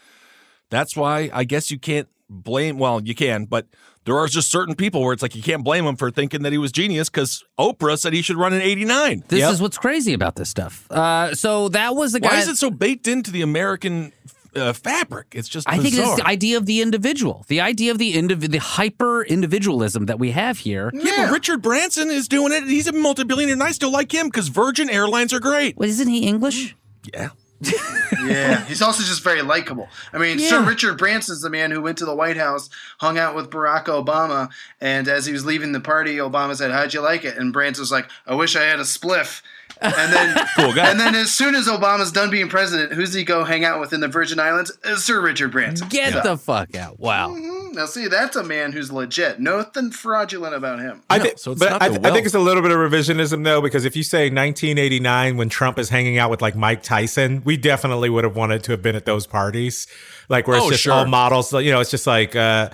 [0.71, 2.79] That's why I guess you can't blame.
[2.79, 3.67] Well, you can, but
[4.07, 6.53] there are just certain people where it's like you can't blame him for thinking that
[6.53, 9.25] he was genius because Oprah said he should run in '89.
[9.29, 10.91] This is what's crazy about this stuff.
[10.91, 12.29] Uh, so that was the guy.
[12.31, 14.13] Why is it so baked into the American
[14.55, 15.35] uh, fabric?
[15.35, 18.51] It's just I think it's the idea of the individual, the idea of the indiv-
[18.51, 20.91] the hyper individualism that we have here.
[20.95, 22.63] Yeah, but Richard Branson is doing it.
[22.63, 25.77] and He's a multi-billionaire, and I still like him because Virgin Airlines are great.
[25.77, 26.75] Well, isn't he English?
[27.13, 27.31] Yeah.
[27.61, 29.89] Yeah, he's also just very likable.
[30.13, 33.35] I mean, Sir Richard Branson's the man who went to the White House, hung out
[33.35, 37.25] with Barack Obama, and as he was leaving the party, Obama said, "How'd you like
[37.25, 39.43] it?" And Branson's like, "I wish I had a spliff."
[39.81, 40.91] And then, Cool guy.
[40.91, 43.93] and then as soon as Obama's done being president, who's he go hang out with
[43.93, 44.73] in the Virgin Islands?
[44.85, 45.89] Uh, Sir Richard Branson.
[45.89, 46.99] Get So- the fuck out!
[46.99, 47.31] Wow.
[47.31, 47.75] Mhm.
[47.75, 49.39] Now, see, that's a man who's legit.
[49.39, 51.03] Nothing fraudulent about him.
[51.11, 53.95] I think, but I, I think it's a little bit of revisionism though, because if
[53.95, 58.25] you say 1989 when Trump is hanging out with like Mike Tyson, we definitely would
[58.25, 59.87] have wanted to have been at those parties,
[60.31, 60.95] like where it's Oh, just sure.
[60.95, 61.53] all models.
[61.53, 62.71] You know, it's just like, uh,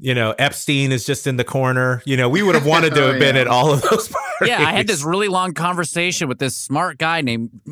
[0.00, 2.02] you know, Epstein is just in the corner.
[2.06, 3.42] You know, we would have wanted to Oh, have been yeah.
[3.42, 4.48] at all of those parties.
[4.48, 7.50] Yeah, I had this really long conversation with this smart guy named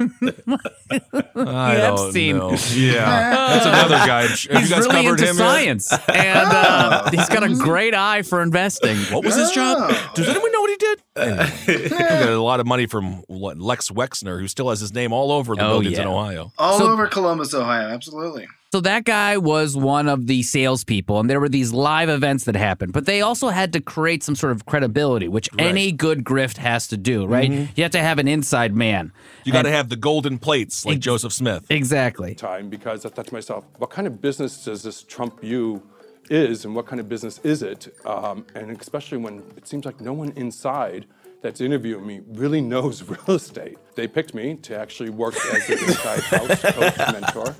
[0.00, 2.38] I don't Epstein.
[2.38, 2.50] know.
[2.74, 4.22] Yeah, that's another guy.
[4.22, 5.36] Have you He's guys really covered into him yet?
[5.36, 8.96] science, and uh, he's got a great eye for investing.
[9.12, 9.94] What was his job?
[10.14, 11.02] Does anyone know what he did?
[11.82, 15.30] he got a lot of money from Les Wexner, who still has his name all
[15.32, 16.06] over the Oh, buildings in.
[16.06, 16.52] Ohio.
[16.58, 17.88] All So- over Columbus, Ohio.
[17.88, 18.46] Absolutely.
[18.72, 22.56] So that guy was one of the salespeople, and there were these live events that
[22.56, 22.94] happened.
[22.94, 26.88] But they also had to create some sort of credibility, which any good grift has
[26.88, 27.50] to do, right?
[27.50, 27.68] Mhm.
[27.76, 29.12] You have to have an inside man.
[29.44, 31.66] You got to have the golden plates like Joseph Smith.
[31.68, 32.34] Exactly.
[32.34, 35.82] time because I thought to myself, what kind of business does this Trump you
[36.30, 37.94] is, and what kind of business is it?
[38.06, 41.04] Um, and especially when it seems like no one inside
[41.42, 43.76] that's interviewing me really knows real estate.
[43.94, 47.54] They picked me to actually work as their inside house coach mentor.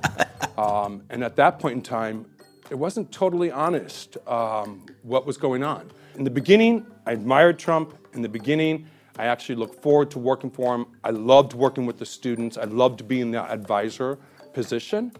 [0.56, 2.26] Um, and at that point in time,
[2.70, 5.90] it wasn't totally honest um, what was going on.
[6.14, 7.94] In the beginning, I admired Trump.
[8.14, 8.86] In the beginning,
[9.18, 10.86] I actually looked forward to working for him.
[11.04, 12.56] I loved working with the students.
[12.56, 14.18] I loved being the advisor
[14.54, 15.12] position.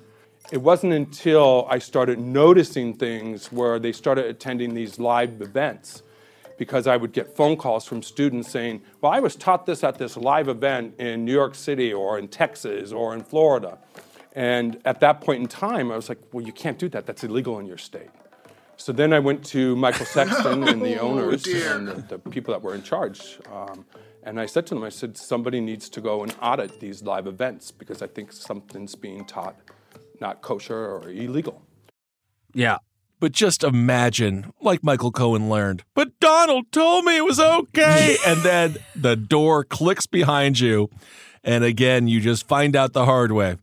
[0.50, 6.02] It wasn't until I started noticing things where they started attending these live events
[6.62, 9.98] because I would get phone calls from students saying, Well, I was taught this at
[9.98, 13.78] this live event in New York City or in Texas or in Florida.
[14.32, 17.04] And at that point in time, I was like, Well, you can't do that.
[17.04, 18.10] That's illegal in your state.
[18.76, 21.74] So then I went to Michael Sexton and the Oh, owners dear.
[21.76, 23.38] and the, the people that were in charge.
[23.52, 23.84] Um,
[24.22, 27.26] and I said to them, I said, somebody needs to go and audit these live
[27.26, 29.56] events because I think something's being taught
[30.20, 31.60] not kosher or illegal.
[32.54, 32.78] Yeah.
[33.22, 38.16] But just imagine, like Michael Cohen learned, but Donald told me it was okay.
[38.26, 40.90] and then the door clicks behind you.
[41.44, 43.58] And again, you just find out the hard way.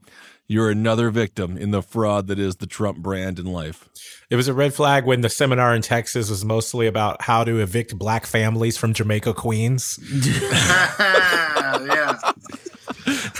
[0.47, 3.89] You're another victim in the fraud that is the Trump brand in life.
[4.29, 7.59] It was a red flag when the seminar in Texas was mostly about how to
[7.59, 9.99] evict black families from Jamaica, Queens.
[10.23, 12.17] yeah.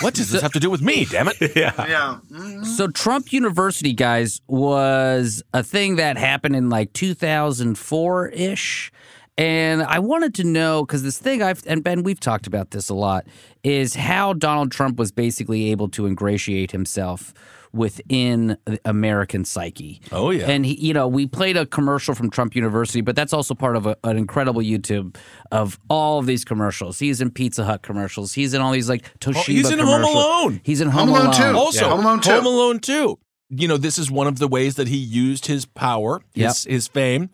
[0.01, 1.35] What does this have to do with me, damn it?
[1.55, 1.73] yeah.
[1.77, 2.19] Yeah.
[2.31, 2.63] Mm-hmm.
[2.63, 8.91] So Trump University, guys, was a thing that happened in like 2004 ish.
[9.39, 12.89] And I wanted to know because this thing I've and Ben, we've talked about this
[12.89, 13.25] a lot,
[13.63, 17.33] is how Donald Trump was basically able to ingratiate himself
[17.71, 20.01] within American psyche.
[20.11, 20.49] Oh, yeah.
[20.49, 23.77] And he, you know, we played a commercial from Trump University, but that's also part
[23.77, 25.15] of a, an incredible YouTube
[25.53, 26.99] of all of these commercials.
[26.99, 28.33] He's in Pizza Hut commercials.
[28.33, 30.03] He's in all these like oh, Toshiba Oh, he's in Home.
[30.03, 30.61] Alone.
[30.63, 31.33] He's in Home, Alone.
[31.33, 31.57] too.
[31.57, 32.31] Also, Home Alone 2.
[32.31, 33.19] Home Alone 2.
[33.51, 36.89] You know, this is one of the ways that he used his power, his, his
[36.89, 37.29] fame.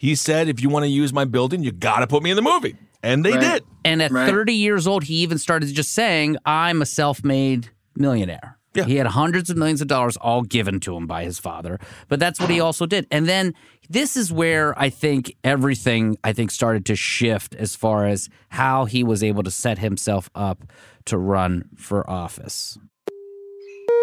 [0.00, 2.36] He said, if you want to use my building, you got to put me in
[2.36, 2.74] the movie.
[3.02, 3.64] And they did.
[3.84, 4.26] And at Right.
[4.30, 8.56] 30 years old, he even started just saying, I'm a self made millionaire.
[8.72, 8.84] Yeah.
[8.84, 12.18] He had hundreds of millions of dollars all given to him by his father, but
[12.18, 13.06] that's what he also did.
[13.10, 13.52] And then
[13.90, 18.86] this is where I think everything I think started to shift as far as how
[18.86, 20.64] he was able to set himself up
[21.06, 22.78] to run for office.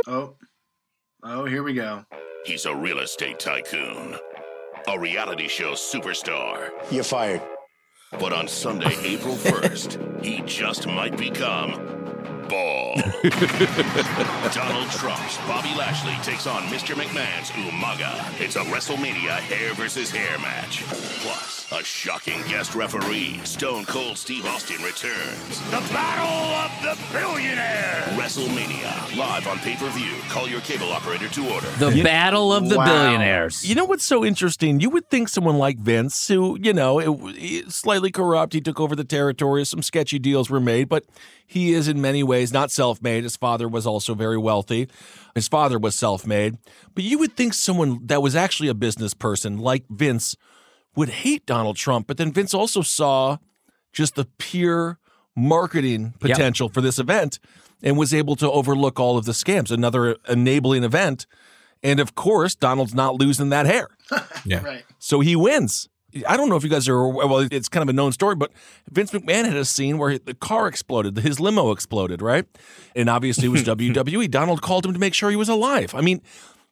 [0.06, 0.36] Oh.
[1.24, 2.04] Oh, here we go.
[2.46, 4.16] He's a real estate tycoon,
[4.88, 6.69] a reality show superstar.
[6.89, 7.41] You're fired.
[8.12, 12.07] But on Sunday, April 1st, he just might become
[12.50, 12.96] ball.
[14.54, 16.96] Donald Trump's Bobby Lashley takes on Mr.
[16.96, 18.14] McMahon's Umaga.
[18.42, 20.84] It's a WrestleMania hair versus hair match.
[21.22, 25.60] Plus, a shocking guest referee, Stone Cold Steve Austin returns.
[25.72, 28.04] The Battle of the Billionaire.
[28.18, 30.14] WrestleMania, live on pay-per-view.
[30.30, 31.68] Call your cable operator to order.
[31.80, 33.68] The Battle of the Billionaires.
[33.68, 34.80] You know what's so interesting?
[34.80, 38.80] You would think someone like Vince, who, you know, it, he- slightly corrupt, he took
[38.80, 41.04] over the territory, some sketchy deals were made, but
[41.48, 43.24] he is in many ways not self made.
[43.24, 44.90] His father was also very wealthy.
[45.34, 46.58] His father was self made.
[46.94, 50.36] But you would think someone that was actually a business person like Vince
[50.96, 52.06] would hate Donald Trump.
[52.06, 53.38] But then Vince also saw
[53.94, 55.00] just the pure
[55.36, 57.40] marketing potential for this event
[57.82, 59.72] and was able to overlook all of the scams.
[59.72, 61.28] Another enabling event.
[61.84, 63.88] And of course, Donald's not losing that hair.
[64.46, 64.64] Yeah.
[64.64, 64.86] Right.
[65.00, 65.90] So he wins.
[66.26, 67.48] I don't know if you guys are well.
[67.52, 68.52] It's kind of a known story, but
[68.90, 72.46] Vince McMahon had a scene where the car exploded, his limo exploded, right?
[72.96, 74.30] And obviously it was WWE.
[74.30, 75.94] Donald called him to make sure he was alive.
[75.94, 76.22] I mean,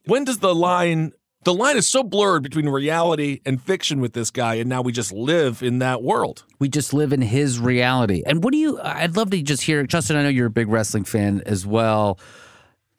[0.05, 1.13] when does the line?
[1.43, 4.91] The line is so blurred between reality and fiction with this guy, and now we
[4.91, 6.43] just live in that world.
[6.57, 8.23] We just live in his reality.
[8.25, 10.69] And what do you, I'd love to just hear, Justin, I know you're a big
[10.69, 12.17] wrestling fan as well.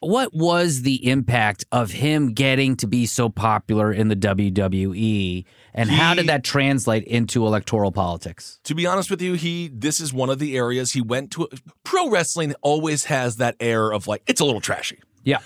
[0.01, 5.45] What was the impact of him getting to be so popular in the WWE?
[5.73, 8.61] And how did that translate into electoral politics?
[8.65, 11.49] To be honest with you, he this is one of the areas he went to.
[11.83, 15.01] Pro wrestling always has that air of like it's a little trashy.
[15.25, 15.39] Yeah.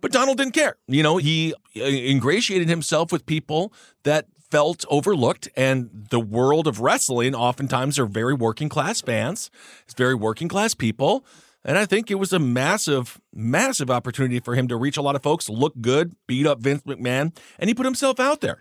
[0.00, 0.76] But Donald didn't care.
[0.86, 6.78] You know, he uh, ingratiated himself with people that felt overlooked and the world of
[6.78, 9.50] wrestling oftentimes are very working class fans.
[9.84, 11.24] It's very working class people.
[11.64, 15.16] And I think it was a massive, massive opportunity for him to reach a lot
[15.16, 18.58] of folks, look good, beat up Vince McMahon, and he put himself out there.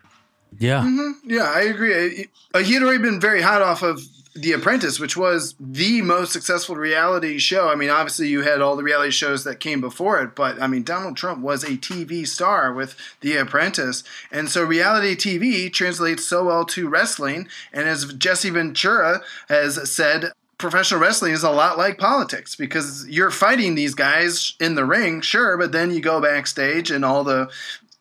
[0.59, 0.83] Yeah.
[0.83, 2.27] hmm Yeah, I agree.
[2.53, 4.01] Uh, He had already been very hot off of
[4.35, 7.69] The Apprentice, which was the most successful reality show.
[7.69, 10.67] I mean, obviously, you had all the reality shows that came before it, but I
[10.67, 14.03] mean, Donald Trump was a TV star with The Apprentice.
[14.31, 17.47] And so, reality TV translates so well to wrestling.
[17.73, 23.31] And as Jesse Ventura has said, professional wrestling is a lot like politics because you're
[23.31, 27.49] fighting these guys in the ring, sure, but then you go backstage and all the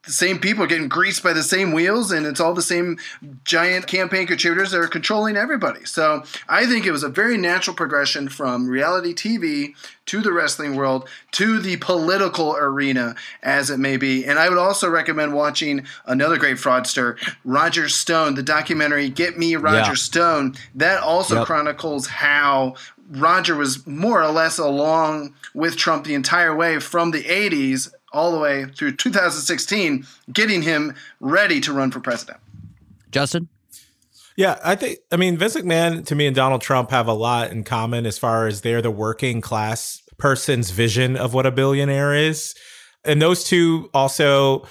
[0.04, 2.98] the same people are getting greased by the same wheels, and it's all the same
[3.44, 5.84] giant campaign contributors that are controlling everybody.
[5.84, 9.74] So I think it was a very natural progression from reality TV
[10.06, 14.24] to the wrestling world to the political arena, as it may be.
[14.24, 19.54] And I would also recommend watching another great fraudster, Roger Stone, the documentary Get Me
[19.54, 19.94] Roger Yeah.
[19.94, 20.56] Stone.
[20.74, 21.46] That also Yep.
[21.46, 22.74] chronicles how
[23.12, 28.32] Roger was more or less along with Trump the entire way from the 80s all
[28.32, 32.38] the way through 2016, getting him ready to run for president.
[33.10, 33.48] Justin?
[34.36, 37.50] Yeah, I think I mean Vince McMahon to me and Donald Trump have a lot
[37.50, 42.14] in common as far as they're the working class person's vision of what a billionaire
[42.14, 42.54] is.
[43.04, 44.66] And those two also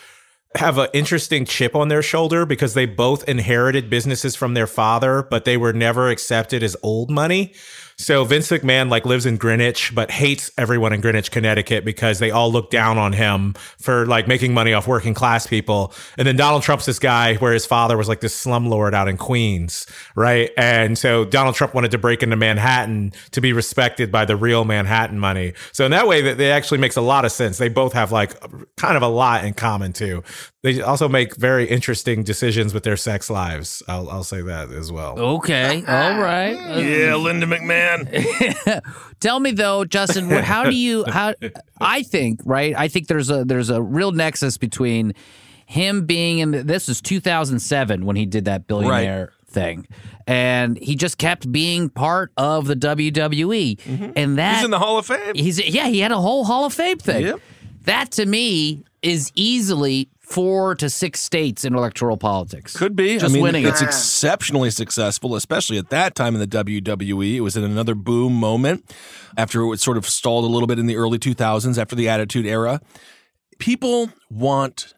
[0.56, 5.24] have an interesting chip on their shoulder because they both inherited businesses from their father,
[5.24, 7.54] but they were never accepted as old money.
[8.02, 12.32] So Vince McMahon like lives in Greenwich, but hates everyone in Greenwich, Connecticut because they
[12.32, 15.94] all look down on him for like making money off working class people.
[16.18, 19.18] And then Donald Trump's this guy where his father was like this slumlord out in
[19.18, 19.86] Queens,
[20.16, 20.50] right?
[20.58, 24.66] And so Donald Trump wanted to break into Manhattan to be respected by the real
[24.66, 25.54] Manhattan money.
[25.72, 27.60] So in that way, that that actually makes a lot of sense.
[27.60, 28.34] They both have like
[28.78, 30.24] kind of a lot in common too.
[30.64, 33.82] They also make very interesting decisions with their sex lives.
[33.88, 35.18] I'll, I'll say that as well.
[35.18, 35.84] Okay.
[35.88, 36.54] All right.
[36.78, 37.91] Yeah, Linda McMahon.
[39.20, 41.34] Tell me though, Justin, how do you how
[41.80, 42.76] I think, right?
[42.78, 45.14] I think there's a there's a real nexus between
[45.66, 49.88] him being in the, this is 2007 when he did that billionaire thing.
[50.28, 53.78] And he just kept being part of the WWE.
[53.78, 54.12] Mm-hmm.
[54.16, 55.36] And that He's in the Hall of Fame.
[55.36, 57.26] He's yeah, he had a whole Hall of Fame thing.
[57.26, 57.40] Yep.
[57.86, 62.76] That to me is easily four to six states in electoral politics.
[62.76, 63.18] Could be.
[63.18, 63.86] Just I mean, winning it's it.
[63.86, 67.36] exceptionally successful, especially at that time in the WWE.
[67.36, 68.96] It was in another boom moment
[69.38, 72.08] after it was sort of stalled a little bit in the early 2000s after the
[72.08, 72.82] Attitude Era.
[73.60, 74.94] People want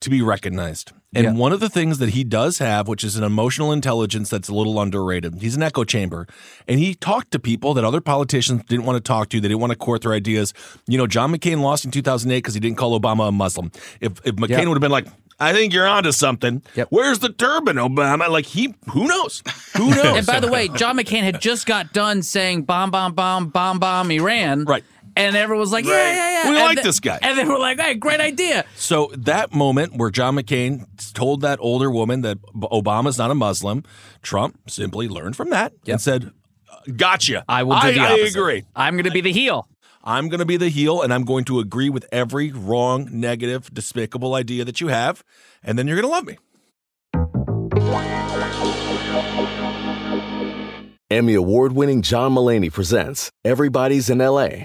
[0.00, 0.92] to be recognized.
[1.14, 1.32] And Yeah.
[1.32, 4.54] one of the things that he does have, which is an emotional intelligence that's a
[4.54, 6.26] little underrated, he's an echo chamber.
[6.68, 9.40] And he talked to people that other politicians didn't want to talk to.
[9.40, 10.52] They didn't want to court their ideas.
[10.86, 13.70] You know, John McCain lost in 2008 because he didn't call Obama a Muslim.
[14.00, 14.64] If, if McCain Yeah.
[14.68, 15.06] would have been like,
[15.40, 16.62] I think you're onto something.
[16.76, 16.88] Yep.
[16.90, 18.28] Where's the turban, Obama?
[18.30, 19.42] Like he, who knows?
[19.76, 20.18] Who knows?
[20.18, 23.80] And by the way, John McCain had just got done saying bomb, bomb, bomb, bomb,
[23.80, 24.64] bomb Iran.
[24.64, 24.84] Right.
[25.16, 26.50] And everyone was like, yeah, yeah, yeah.
[26.50, 27.18] We And like th- this guy.
[27.22, 28.64] And they were like, hey, great idea.
[28.76, 33.34] So that moment where John McCain told that older woman that B- Obama's not a
[33.34, 33.84] Muslim,
[34.22, 36.32] Trump simply learned from that and said,
[36.96, 37.44] "Gotcha.
[37.48, 38.36] I will do I, the I opposite.
[38.38, 39.68] agree." I'm going to be the heel.
[40.02, 43.72] I'm going to be the heel and I'm going to agree with every wrong, negative,
[43.72, 45.24] despicable idea that you have.
[45.62, 46.36] And then you're going to love me.
[51.10, 54.64] Emmy award winning John Mulaney presents Everybody's in LA,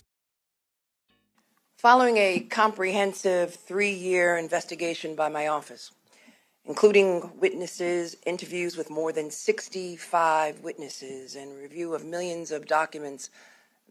[1.81, 5.91] Following a comprehensive three year investigation by my office,
[6.65, 13.31] including witnesses, interviews with more than 65 witnesses, and review of millions of documents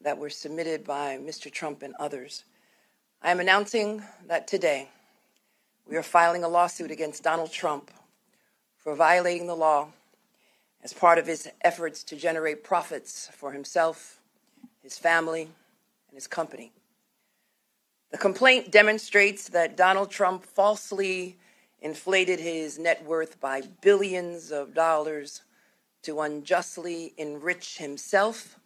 [0.02, 1.50] that were submitted by Mr.
[1.50, 2.44] Trump and others,
[3.22, 4.88] I am announcing that today
[5.84, 7.90] we are filing a lawsuit against Donald Trump
[8.76, 9.88] for violating the law
[10.84, 14.20] as part of his efforts to generate profits for himself,
[14.80, 16.70] his family, and his company.
[18.10, 21.36] The complaint demonstrates that Donald Trump falsely
[21.80, 25.42] inflated his net worth by billions of dollars
[26.02, 28.58] to unjustly enrich himself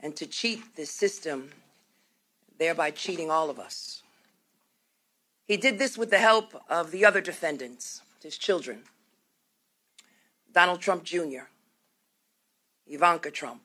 [0.00, 1.50] and to cheat the system,
[2.58, 4.02] thereby cheating all of us.
[5.46, 8.82] He did this with the help of the other defendants, his children
[10.52, 11.46] Donald Trump Jr.,
[12.86, 13.62] Ivanka Trump,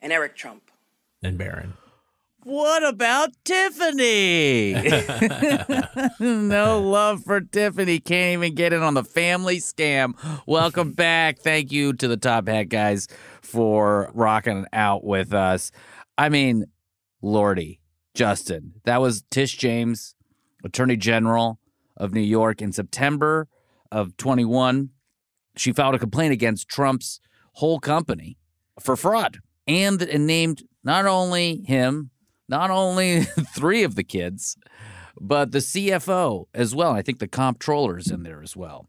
[0.00, 0.70] and Eric Trump.
[1.22, 1.74] And Barron.
[2.44, 4.74] What about Tiffany?
[6.20, 7.98] no love for Tiffany.
[7.98, 10.14] Can't even get in on the family scam.
[10.46, 11.40] Welcome back.
[11.40, 13.08] Thank you to the Top Hat guys
[13.42, 15.72] for rocking out with us.
[16.16, 16.66] I mean,
[17.22, 17.80] Lordy,
[18.14, 20.14] Justin, that was Tish James,
[20.64, 21.58] Attorney General
[21.96, 23.48] of New York in September
[23.90, 24.90] of 21.
[25.56, 27.18] She filed a complaint against Trump's
[27.54, 28.38] whole company
[28.80, 32.10] for fraud and, and named not only him,
[32.48, 33.22] not only
[33.54, 34.56] three of the kids,
[35.20, 36.92] but the CFO as well.
[36.92, 38.88] I think the comptroller is in there as well.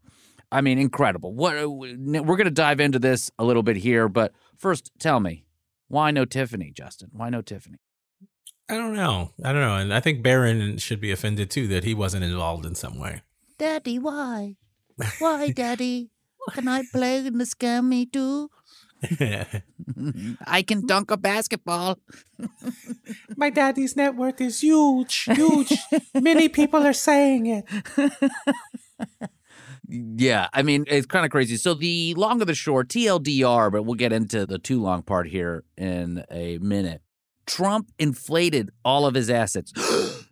[0.52, 1.32] I mean, incredible.
[1.32, 5.20] What uh, we're going to dive into this a little bit here, but first, tell
[5.20, 5.44] me,
[5.88, 7.10] why no Tiffany, Justin?
[7.12, 7.78] Why no Tiffany?
[8.68, 9.30] I don't know.
[9.44, 9.76] I don't know.
[9.76, 13.22] And I think Barron should be offended too that he wasn't involved in some way.
[13.58, 14.56] Daddy, why?
[15.18, 16.10] Why, Daddy?
[16.52, 18.50] Can I play in the scammy too?
[20.46, 21.98] I can dunk a basketball.
[23.36, 25.72] My daddy's net worth is huge, huge.
[26.14, 27.64] Many people are saying it.
[29.92, 31.56] Yeah, I mean, it's kind of crazy.
[31.56, 35.28] So, the long of the short, TLDR, but we'll get into the too long part
[35.28, 37.02] here in a minute.
[37.44, 39.72] Trump inflated all of his assets.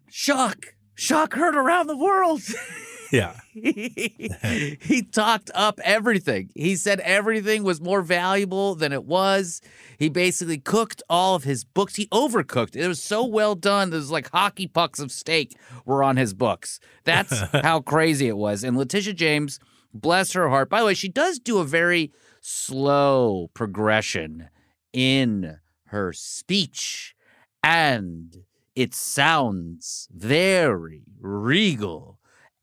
[0.10, 0.74] Shock!
[0.94, 2.42] Shock heard around the world.
[3.10, 3.34] Yeah.
[3.52, 4.22] he,
[4.80, 6.50] he talked up everything.
[6.54, 9.60] He said everything was more valuable than it was.
[9.98, 11.96] He basically cooked all of his books.
[11.96, 12.76] He overcooked.
[12.76, 13.90] It was so well done.
[13.90, 16.80] There's like hockey pucks of steak were on his books.
[17.04, 18.64] That's how crazy it was.
[18.64, 19.58] And Letitia James,
[19.92, 20.70] bless her heart.
[20.70, 24.48] By the way, she does do a very slow progression
[24.92, 27.14] in her speech
[27.62, 28.44] and
[28.74, 32.17] it sounds very regal,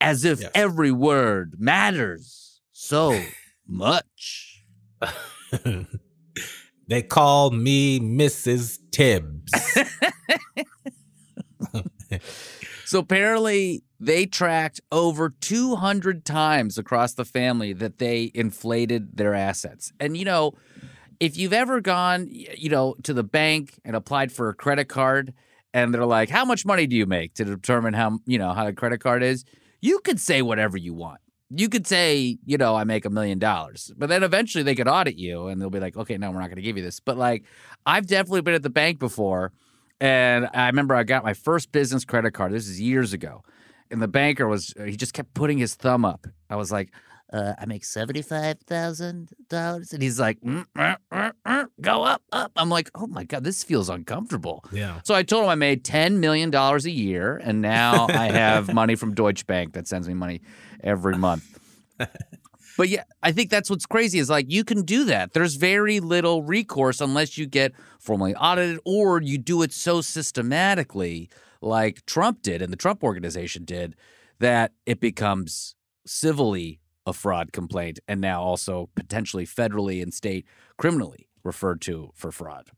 [0.06, 3.20] as if every word matters so
[3.68, 4.64] much.
[6.88, 8.80] they call me Mrs.
[8.92, 9.52] Tibbs.
[12.86, 19.92] So apparently, they tracked over 200 times across the family that they inflated their assets.
[20.00, 20.54] And, you know,
[21.20, 25.34] if you've ever gone, you know, to the bank and applied for a credit card
[25.74, 28.66] and they're like, how much money do you make to determine how, you know, how
[28.66, 29.46] the credit card is?
[29.86, 31.20] You could say whatever you want.
[31.52, 34.88] You could say, you know, I make a million dollars, but then eventually they could
[34.88, 37.00] audit you and they'll be like, okay, no, we're not going to give you this.
[37.00, 37.44] But like,
[37.86, 39.52] I've definitely been at the bank before
[40.02, 42.52] and I remember I got my first business credit card.
[42.52, 43.44] This is years ago.
[43.92, 46.26] And the banker was, he just kept putting his thumb up.
[46.50, 46.92] I was like,
[47.36, 49.94] uh, I make $75,000.
[49.94, 52.54] And he's like, "Mm, mm, mm, mm, go up, up.
[52.56, 54.64] I'm like, oh my God, this feels uncomfortable.
[54.72, 55.02] Yeah.
[55.04, 57.42] So I told him I made $10 million a year.
[57.44, 60.42] And now I have money from Deutsche Bank that sends me money
[60.82, 61.60] every month.
[62.78, 65.32] But yeah, I think that's what's crazy is like you can do that.
[65.32, 67.72] There's very little recourse unless you get
[68.02, 71.30] formally audited or you do it so systematically
[71.62, 73.96] like Trump did and the Trump organization did
[74.40, 75.76] that it becomes
[76.06, 80.46] civilly a fraud complaint and now also potentially federally and state
[80.78, 82.70] criminally referred to for fraud.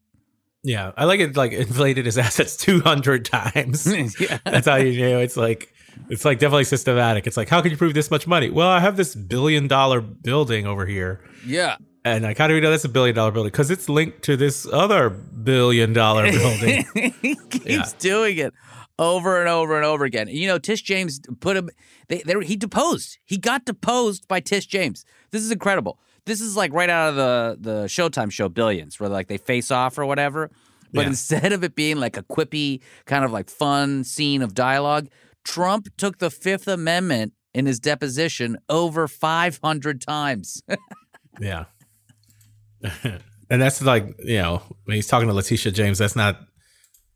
[0.64, 1.38] Yeah, I like it.
[1.38, 3.86] Like inflated his assets two hundred times.
[4.20, 4.40] Yeah.
[4.46, 5.74] that's how you know it's like
[6.10, 7.26] it's like definitely systematic.
[7.28, 8.50] It's like how can you prove this much money?
[8.50, 11.78] Well, I have this billion dollar building over here, Yeah.
[12.04, 13.52] and like how do we know that's a billion dollar building?
[13.52, 16.86] Because it's linked to this other billion dollar building.
[17.22, 18.54] he keeps doing it
[19.00, 20.28] over and over and over again.
[20.28, 21.70] You know, Tish James put him.
[22.08, 23.18] They, they, he deposed.
[23.26, 25.06] He got deposed by Tish James.
[25.32, 26.00] This is incredible.
[26.26, 29.72] This is like right out of the the Showtime show Billions, where like they face
[29.72, 30.50] off or whatever.
[30.94, 31.08] But Yeah.
[31.08, 35.10] instead of it being like a quippy kind of like fun scene of dialogue,
[35.44, 40.62] Trump took the Fifth Amendment in his deposition over 500 times.
[41.42, 41.66] yeah,
[43.04, 46.47] and that's like you know when he's talking to Letitia James, that's not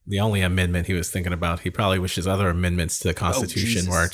[0.08, 1.62] the only amendment he was thinking about.
[1.62, 4.08] He probably wishes other amendments to the Constitution were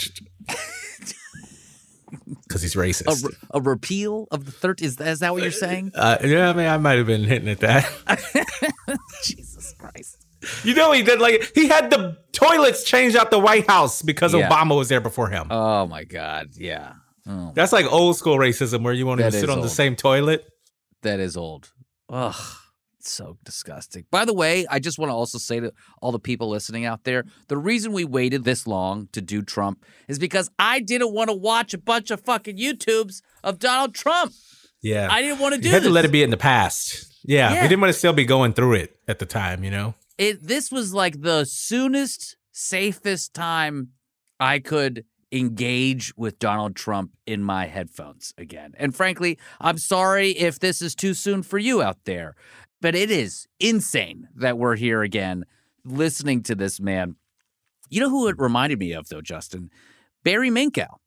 [2.44, 3.24] because he's a, racist.
[3.24, 4.82] re- a repeal of the 13th.
[4.82, 5.92] Is, is that what you're saying?
[5.96, 7.90] Uh, yeah, I mean, I might have been hitting at that.
[9.24, 10.24] Jesus Christ.
[10.64, 14.34] You know, he did like he had the toilets changed out the White House because
[14.34, 14.48] Yeah.
[14.50, 15.48] Obama was there before him.
[15.50, 16.50] Oh my God.
[16.56, 16.94] Yeah.
[17.26, 20.46] Oh, That's like old school racism where you want to sit on the same toilet.
[21.02, 21.72] that is old.
[22.10, 22.36] Ugh.
[23.08, 24.04] It's so disgusting.
[24.12, 27.06] By the way, I just want to also say to all the people listening out
[27.06, 31.30] there the reason we waited this long to do Trump is because I didn't want
[31.30, 34.34] to watch a bunch of fucking YouTubes of Donald Trump.
[34.82, 35.72] Yeah, I didn't want to do it.
[35.72, 37.06] You had to let it be in the past.
[37.24, 37.62] Yeah, Yeah.
[37.62, 39.64] we didn't want to still be going through it at the time.
[39.64, 39.96] You know.
[40.18, 43.90] it this was like the soonest safest time
[44.40, 50.58] i could engage with donald trump in my headphones again and frankly i'm sorry if
[50.58, 52.36] this is too soon for you out there
[52.82, 55.44] but it is insane that we're here again
[55.84, 57.16] listening to this man
[57.90, 59.70] you know who it reminded me of though justin
[60.24, 60.98] barry minkow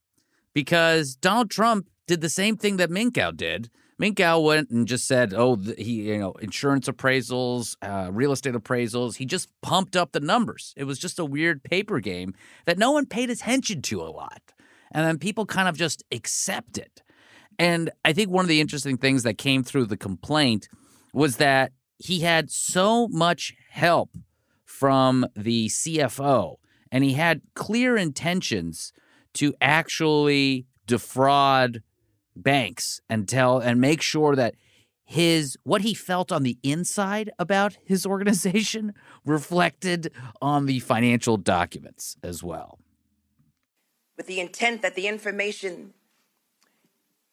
[0.52, 3.70] because Donald Trump did the same thing that Minkow did.
[4.00, 9.16] Minkow went and just said, "Oh, he, you know, insurance appraisals, uh, real estate appraisals."
[9.16, 10.72] He just pumped up the numbers.
[10.76, 14.40] It was just a weird paper game that no one paid attention to a lot,
[14.90, 17.02] and then people kind of just accept it.
[17.58, 20.70] And I think one of the interesting things that came through the complaint
[21.12, 24.16] was that he had so much help
[24.64, 26.56] from the CFO,
[26.90, 28.92] and he had clear intentions
[29.34, 31.82] to actually defraud
[32.34, 34.54] banks and tell and make sure that
[35.04, 38.94] his what he felt on the inside about his organization
[39.24, 42.78] reflected on the financial documents as well.
[44.16, 45.94] with the intent that the information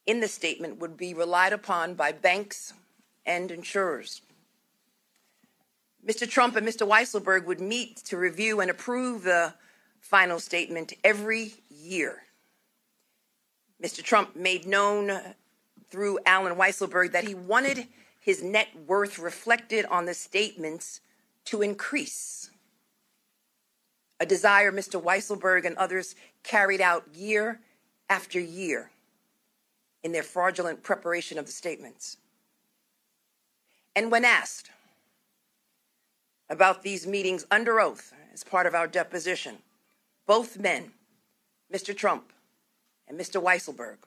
[0.05, 2.73] in the statement would be relied upon by banks
[3.27, 4.21] and insurers.
[6.07, 6.27] Mr.
[6.27, 6.87] Trump and Mr.
[6.87, 9.53] Weisselberg would meet to review and approve the
[9.99, 12.23] final statement every year.
[13.83, 14.01] Mr.
[14.01, 15.11] Trump made known
[15.89, 17.87] through Alan Weisselberg that he wanted
[18.19, 21.01] his net worth reflected on the statements
[21.45, 22.49] to increase.
[24.19, 25.01] A desire Mr.
[25.01, 27.59] Weisselberg and others carried out year
[28.09, 28.91] after year
[30.03, 32.17] in their fraudulent preparation of the statements.
[33.97, 34.69] And when asked
[36.51, 39.57] about these meetings under oath as part of our deposition,
[40.27, 40.91] both men,
[41.73, 41.97] Mr.
[41.97, 42.31] Trump
[43.07, 43.41] and Mr.
[43.41, 43.97] Weisselberg,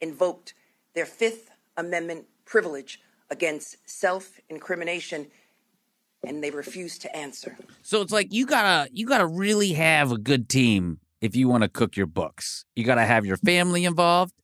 [0.00, 0.54] invoked
[0.94, 5.26] their Fifth Amendment privilege against self incrimination
[6.24, 7.58] and they refused to answer.
[7.82, 11.64] So it's like you gotta you gotta really have a good team if you want
[11.64, 12.64] to cook your books.
[12.76, 14.34] You gotta have your family involved,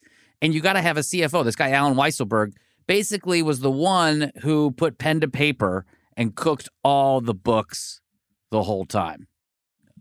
[0.43, 1.45] and you gotta have a CFO.
[1.45, 2.55] This guy Alan Weisselberg
[2.89, 5.87] basically was the one who put pen to paper
[6.17, 8.01] and cooked all the books
[8.51, 9.29] the whole time.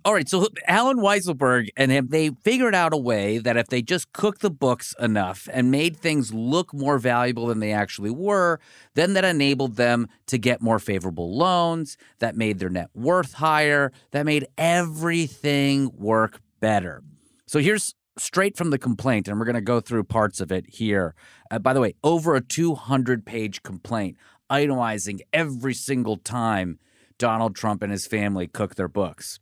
[0.05, 3.81] All right, so Alan Weisselberg and him, they figured out a way that if they
[3.81, 8.61] just cooked the books enough and made things look more valuable than they actually were,
[8.93, 13.91] then that enabled them to get more favorable loans, that made their net worth higher,
[14.11, 17.03] that made everything work better.
[17.45, 20.65] So here's straight from the complaint, and we're going to go through parts of it
[20.67, 21.15] here.
[21.49, 24.17] Uh, by the way, over a 200 page complaint
[24.49, 26.79] itemizing every single time
[27.17, 29.39] Donald Trump and his family cook their books.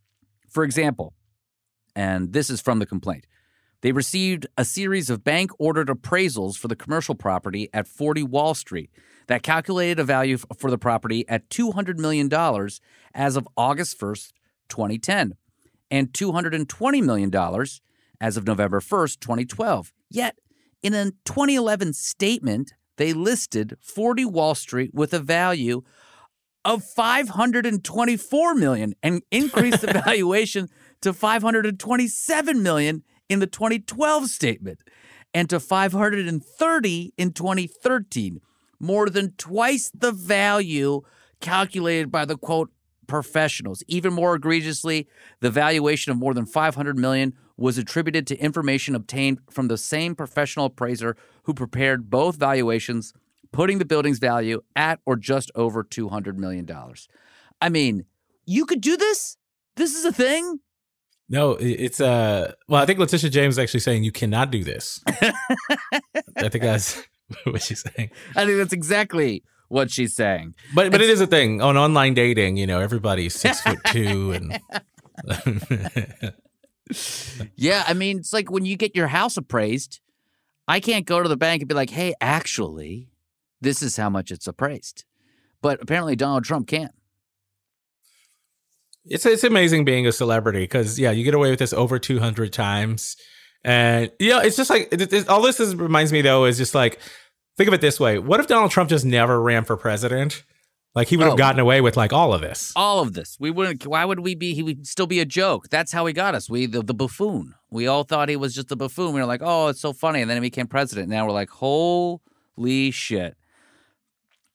[0.50, 1.14] For example,
[1.96, 3.26] and this is from the complaint,
[3.82, 8.56] they received a series of bank ordered appraisals for the commercial property at 40 Wall
[8.56, 8.90] Street
[9.28, 12.30] that calculated a value for the property at $200 million
[13.14, 14.34] as of August 1st,
[14.70, 15.36] 2010,
[15.92, 17.32] and $220 million
[18.22, 19.94] as of November 1st, 2012.
[20.10, 20.38] Yet,
[20.82, 25.82] in a 2011 statement, they listed 40 Wall Street with a value
[26.64, 30.68] of 524 million and increased the valuation
[31.02, 34.80] to 527 million in the 2012 statement
[35.34, 38.42] and to 530 in 2013
[38.80, 41.02] more than twice the value
[41.40, 42.72] calculated by the quote
[43.08, 45.08] professionals even more egregiously
[45.42, 50.16] the valuation of more than 500 million was attributed to information obtained from the same
[50.16, 53.14] professional appraiser who prepared both valuations
[53.52, 56.70] putting the building's value at or just over $200 million.
[57.62, 58.06] I mean,
[58.46, 59.38] you could do this?
[59.76, 60.60] This is a thing?
[61.28, 65.02] No, it's uh well, I think Letitia James is actually saying you cannot do this.
[65.08, 67.02] I think that's
[67.46, 68.12] what she's saying.
[68.36, 70.54] I think that's exactly what she's saying.
[70.76, 72.58] But but it's, it is a thing on online dating.
[72.58, 74.60] You know, everybody's six foot two, and
[77.56, 80.00] yeah, I mean, it's like when you get your house appraised.
[80.68, 83.10] I can't go to the bank and be like, "Hey, actually,
[83.66, 85.04] this is how much it's appraised.
[85.62, 86.92] But apparently Donald Trump can't.
[89.06, 92.20] It's it's amazing being a celebrity because yeah, you get away with this over two
[92.20, 93.18] hundred times,
[93.64, 96.58] and you know it's just like it, it, all this is, reminds me though is
[96.58, 97.00] just like
[97.56, 100.44] think of it this way: what if Donald Trump just never ran for president?
[100.96, 102.72] Like he would have oh, gotten away with like all of this.
[102.76, 103.36] All of this.
[103.38, 103.86] We wouldn't.
[103.86, 104.54] Why would we be?
[104.54, 105.68] He would still be a joke.
[105.70, 106.50] That's how he got us.
[106.50, 107.56] We the, the buffoon.
[107.70, 109.14] We all thought he was just a buffoon.
[109.14, 111.10] We were like, oh, it's so funny, and then he became president.
[111.10, 113.36] Now we're like, holy shit.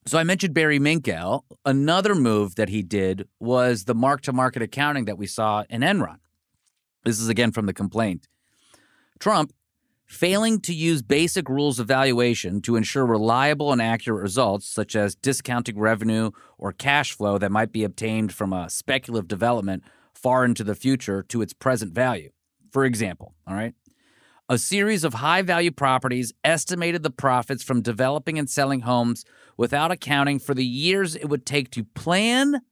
[0.07, 1.43] So I mentioned Barry Minkow.
[1.67, 5.83] Another move that he did was the mark to market accounting that we saw in
[5.83, 6.17] Enron.
[7.05, 8.29] This is again from the complaint.
[9.19, 9.53] Trump,
[10.11, 15.15] failing to use basic rules of valuation to ensure reliable and accurate results, such as
[15.15, 20.65] discounting revenue or cash flow that might be obtained from a speculative development far into
[20.65, 22.31] the future to its present value.
[22.73, 23.73] For example, all right,
[24.49, 29.25] a series of high value properties estimated the profits from developing and selling homes
[29.57, 32.63] without accounting for the years it would take to plan,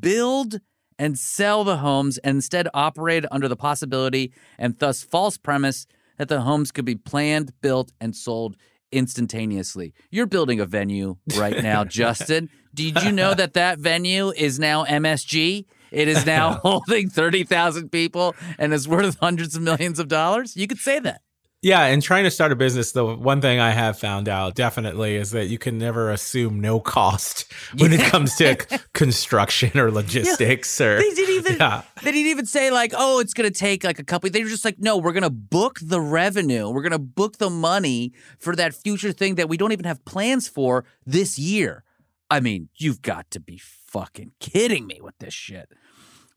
[0.00, 0.60] build,
[0.98, 5.86] and sell the homes, and instead operated under the possibility and thus false premise
[6.16, 8.56] that the homes could be planned, built, and sold
[8.92, 9.92] instantaneously.
[10.10, 12.50] You're building a venue right now, Justin.
[12.74, 15.64] Did you know that that venue is now MSG?
[15.90, 20.56] It is now holding 30,000 people and is worth hundreds of millions of dollars.
[20.56, 21.22] You could say that.
[21.66, 25.16] Yeah, and trying to start a business, the one thing I have found out definitely
[25.16, 27.98] is that you can never assume no cost when yeah.
[27.98, 28.54] it comes to
[28.94, 30.86] construction or logistics yeah.
[30.86, 31.82] or they didn't even yeah.
[32.04, 34.30] they didn't even say like, oh, it's gonna take like a couple.
[34.30, 38.12] They were just like, no, we're gonna book the revenue, we're gonna book the money
[38.38, 41.82] for that future thing that we don't even have plans for this year.
[42.30, 45.68] I mean, you've got to be fucking kidding me with this shit.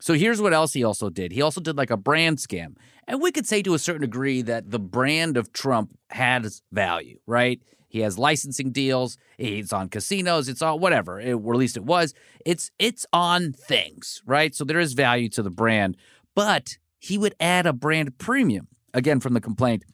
[0.00, 1.30] So here's what else he also did.
[1.30, 2.76] He also did like a brand scam.
[3.06, 7.18] And we could say to a certain degree that the brand of Trump has value,
[7.26, 7.60] right?
[7.88, 9.18] He has licensing deals.
[9.36, 10.48] It's on casinos.
[10.48, 11.20] It's all whatever.
[11.20, 12.14] It, or at least it was.
[12.46, 14.54] It's it's on things, right?
[14.54, 15.96] So there is value to the brand,
[16.34, 18.68] but he would add a brand premium.
[18.94, 19.84] Again, from the complaint,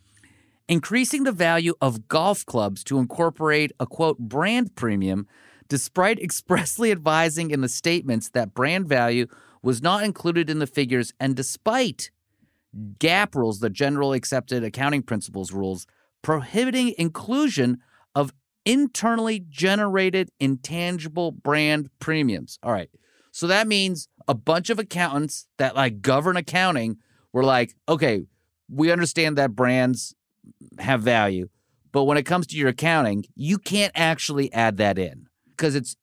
[0.69, 5.27] increasing the value of golf clubs to incorporate a quote brand premium,
[5.69, 9.27] despite expressly advising in the statements that brand value
[9.67, 12.12] was not included in the figures, and despite
[13.01, 15.89] GAAP rules, the general accepted accounting principles rules,
[16.23, 17.79] prohibiting inclusion
[18.14, 18.33] of
[18.64, 22.61] internally generated intangible brand premiums.
[22.62, 22.89] All right.
[23.33, 26.99] So that means a bunch of accountants that like govern accounting
[27.33, 28.23] were like, okay,
[28.71, 30.14] we understand that brands
[30.79, 31.49] have value,
[31.91, 35.97] but when it comes to your accounting, you can't actually add that in because it's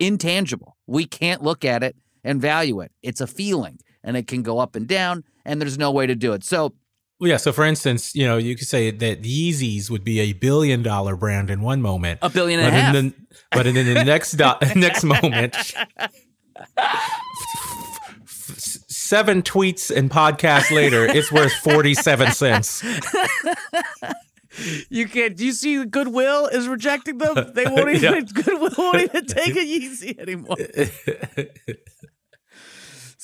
[0.00, 0.76] intangible.
[0.88, 1.94] We can't look at it
[2.24, 2.90] and value it.
[3.02, 6.14] It's a feeling and it can go up and down, and there's no way to
[6.14, 6.44] do it.
[6.44, 6.74] So,
[7.20, 7.36] Well, yeah.
[7.38, 11.16] So, for instance, you know, you could say that Yeezys would be a billion dollar
[11.16, 12.94] brand in one moment, A billion and but a half.
[12.94, 13.14] In the,
[13.52, 15.54] but in the next do- next moment,
[18.88, 22.82] seven tweets and podcasts later, it's worth forty seven cents.
[24.90, 25.36] you can't.
[25.36, 27.52] Do you see Goodwill is rejecting them?
[27.54, 28.14] They won't even.
[28.14, 28.20] Yeah.
[28.20, 30.56] Goodwill won't even take a Yeezy anymore.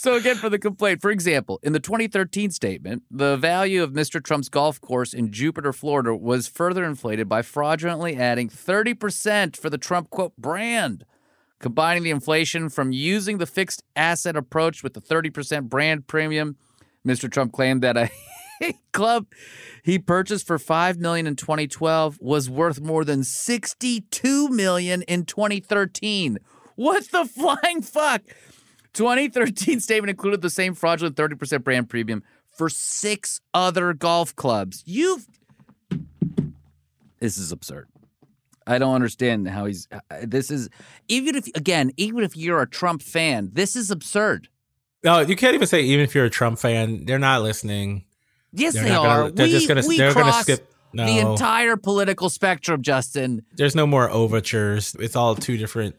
[0.02, 4.24] So again, for the complaint, for example, in the 2013 statement, the value of Mr.
[4.24, 9.76] Trump's golf course in Jupiter, Florida, was further inflated by fraudulently adding 30% for the
[9.76, 11.04] Trump quote brand.
[11.58, 16.56] Combining the inflation from using the fixed asset approach with the 30% brand premium,
[17.06, 17.30] Mr.
[17.30, 18.10] Trump claimed that a
[18.94, 19.26] club
[19.82, 26.38] he purchased for 5 million in 2012 was worth more than 62 million in 2013.
[26.74, 28.22] What the flying fuck?
[28.94, 32.22] 2013 statement included the same fraudulent 30% brand premium
[32.56, 34.82] for six other golf clubs.
[34.86, 35.26] You've
[37.20, 37.88] This is absurd.
[38.66, 40.68] I don't understand how he's uh, this is
[41.08, 44.48] even if again, even if you're a Trump fan, this is absurd.
[45.02, 48.04] No, you can't even say even if you're a Trump fan, they're not listening.
[48.52, 49.30] Yes, They're they not gonna- are.
[49.30, 51.06] they're we, just gonna- they're gonna skip- no.
[51.06, 53.42] the entire political spectrum, Justin.
[53.56, 54.94] There's no more overtures.
[55.00, 55.94] It's all two different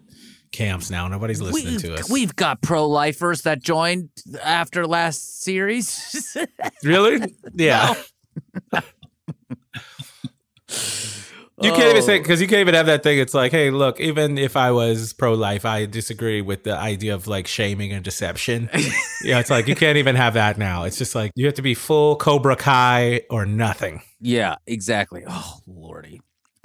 [0.51, 1.07] camps now.
[1.07, 2.09] Nobody's listening We've, to us.
[2.09, 4.09] we've got pro-lifers that joined
[4.43, 6.37] after last series.
[6.83, 7.33] Really?
[7.53, 7.93] Yeah.
[11.61, 12.21] You can't even say Oh.
[12.21, 13.19] because you can't even have that thing.
[13.19, 17.13] It's like, hey, look, even if I was pro life, I disagree with the idea
[17.13, 18.67] of like shaming and deception.
[19.23, 20.85] yeah, it's like you can't even have that now.
[20.85, 24.01] It's just like you have to be full Cobra Kai or nothing.
[24.19, 25.23] Yeah, exactly.
[25.27, 26.21] Oh, lordy.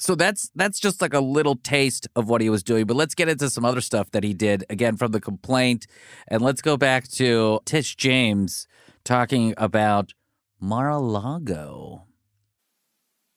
[0.06, 2.86] So that's that's just like a little taste of what he was doing.
[2.86, 5.88] But let's get into some other stuff that he did again from the complaint,
[6.28, 8.68] and let's go back to Tish James
[9.02, 10.14] talking about
[10.60, 12.04] Mar-a-Lago.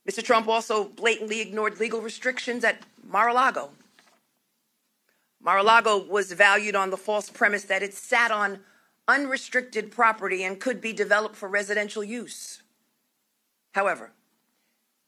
[0.07, 0.21] Mr.
[0.21, 3.71] Trump also blatantly ignored legal restrictions at Mar a Lago.
[5.41, 8.59] Mar a Lago was valued on the false premise that it sat on
[9.07, 12.61] unrestricted property and could be developed for residential use.
[13.73, 14.11] However,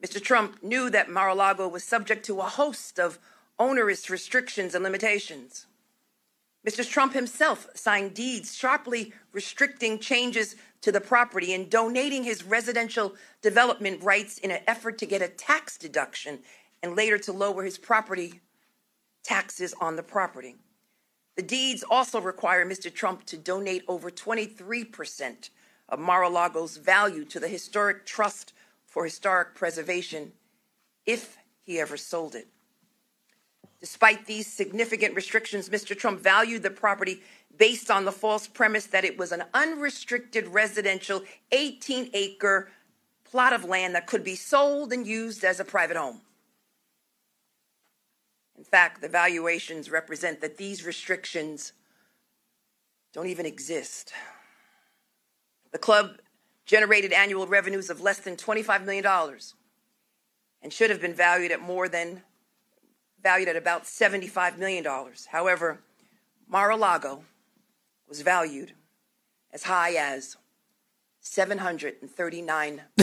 [0.04, 0.22] Mr.
[0.22, 3.20] Trump knew that Mar a Lago was subject to a host of
[3.60, 5.68] onerous restrictions and limitations.
[6.68, 6.88] Mr.
[6.88, 14.02] Trump himself signed deeds sharply restricting changes to the property and donating his residential development
[14.04, 16.40] rights in an effort to get a tax deduction
[16.84, 18.42] and later to lower his property
[19.24, 20.56] taxes on the property.
[21.36, 22.94] The deeds also require Mr.
[22.94, 25.50] Trump to donate over 23%
[25.90, 28.54] of Mar a Lago's value to the Historic Trust
[28.92, 30.34] for Historic Preservation
[31.06, 32.50] if he ever sold it.
[33.80, 35.98] Despite these significant restrictions, Mr.
[35.98, 37.22] Trump valued the property
[37.58, 41.24] based on the false premise that it was an unrestricted residential
[41.54, 42.70] 18 acre
[43.24, 46.20] plot of land that could be sold and used as a private home.
[48.58, 51.72] In fact, the valuations represent that these restrictions
[53.14, 54.12] don't even exist.
[55.72, 56.18] The club
[56.66, 59.06] generated annual revenues of less than $25 million
[60.62, 62.22] and should have been valued at more than
[63.22, 64.86] valued at about $75 million.
[65.32, 65.80] However,
[66.48, 67.24] Mar-a-Lago
[68.08, 68.74] was valued
[69.54, 70.38] as high as
[71.22, 72.82] 739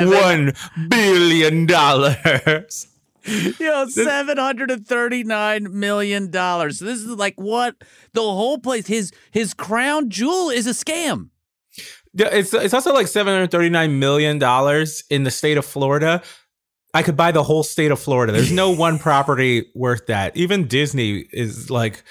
[0.00, 0.52] One
[0.88, 2.88] billion dollars.
[3.60, 6.78] Yo, seven hundred and thirty-nine million dollars.
[6.78, 7.76] So this is like what
[8.12, 8.86] the whole place.
[8.86, 11.30] His his crown jewel is a scam.
[12.14, 15.64] Yeah, It's it's also like seven hundred thirty nine million dollars in the state of
[15.64, 16.22] Florida.
[16.94, 18.32] I could buy the whole state of Florida.
[18.32, 20.36] There's no one property worth that.
[20.36, 22.02] Even Disney is like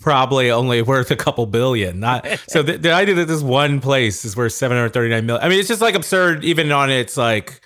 [0.00, 2.00] probably only worth a couple billion.
[2.00, 5.24] Not so the, the idea that this one place is worth seven hundred thirty nine
[5.24, 5.44] million.
[5.44, 7.60] I mean, it's just like absurd, even on its like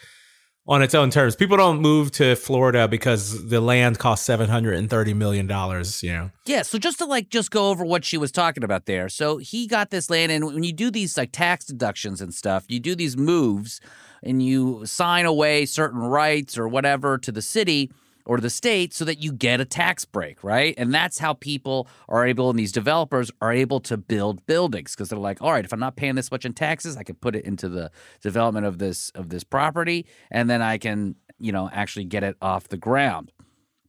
[0.69, 1.35] on its own terms.
[1.35, 6.03] People don't move to Florida because the land costs seven hundred and thirty million dollars.
[6.03, 6.31] You know.
[6.45, 9.09] Yeah, so just to like just go over what she was talking about there.
[9.09, 12.65] So he got this land and when you do these like tax deductions and stuff,
[12.69, 13.81] you do these moves
[14.23, 17.91] and you sign away certain rights or whatever to the city
[18.29, 20.75] or the state so that you get a tax break, right?
[20.77, 25.09] And that's how people are able and these developers are able to build buildings because
[25.09, 27.35] they're like, all right, if I'm not paying this much in taxes, I can put
[27.35, 31.71] it into the development of this of this property and then I can, you know,
[31.73, 33.33] actually get it off the ground.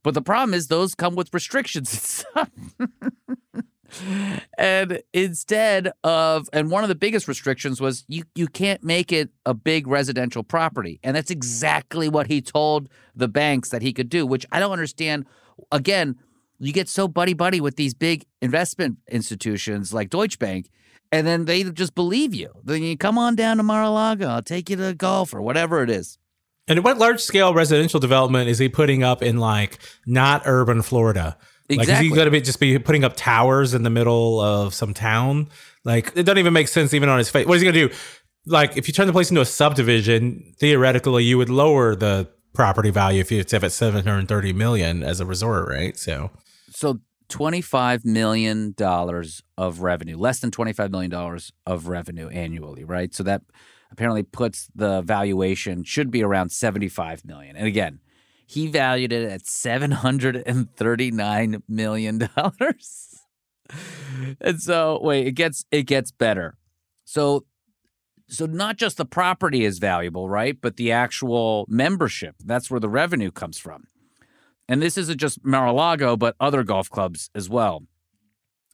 [0.02, 2.24] But the problem is those come with restrictions
[4.58, 9.30] and instead of and one of the biggest restrictions was you you can't make it
[9.46, 11.00] a big residential property.
[11.02, 14.72] And that's exactly what he told the banks that he could do which i don't
[14.72, 15.26] understand.
[15.72, 16.16] Again
[16.58, 20.70] you get so buddy buddy with these big investment institutions like deutsche bank
[21.12, 22.50] and then they just believe you.
[22.62, 25.90] Then you come on down to mar-a-lago i'll take you to golf or whatever it
[25.90, 26.18] is.
[26.68, 31.36] And what large scale residential development is he putting up in like not urban Florida?
[31.70, 32.08] Like, is he Exactly.
[32.10, 35.48] going to be just be putting up towers in the middle of some town?
[35.84, 37.46] Like, it doesn't even make sense even on his face.
[37.46, 37.94] What is he going to do?
[38.46, 42.90] Like, if you turn the place into a subdivision, theoretically, you would lower the property
[42.90, 45.96] value if it's seven hundred thirty million as a resort, right?
[45.96, 46.30] So,
[46.70, 48.74] so $25 million
[49.56, 53.14] of revenue, less than $25 million of revenue annually, right?
[53.14, 53.42] So that
[53.92, 57.56] apparently puts the valuation should be around 75 million.
[57.56, 58.00] And again,
[58.50, 63.20] he valued it at 739 million dollars.
[64.40, 66.56] and so wait, it gets it gets better.
[67.04, 67.46] So
[68.28, 70.60] so not just the property is valuable, right?
[70.60, 72.34] But the actual membership.
[72.44, 73.84] That's where the revenue comes from.
[74.68, 77.84] And this isn't just Mar-a-Lago, but other golf clubs as well,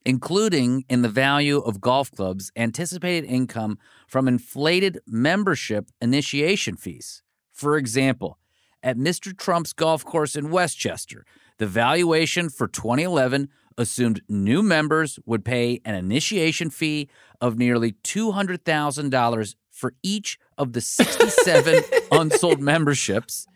[0.07, 7.23] including in the value of golf clubs' anticipated income from inflated membership initiation fees.
[7.53, 8.39] For example,
[8.87, 9.37] at Mr.
[9.37, 11.27] Trump's golf course in Westchester,
[11.59, 17.09] the valuation for 2011 assumed new members would pay an initiation fee
[17.41, 21.83] of nearly $200,000 for each of the 67
[22.13, 23.49] unsold memberships,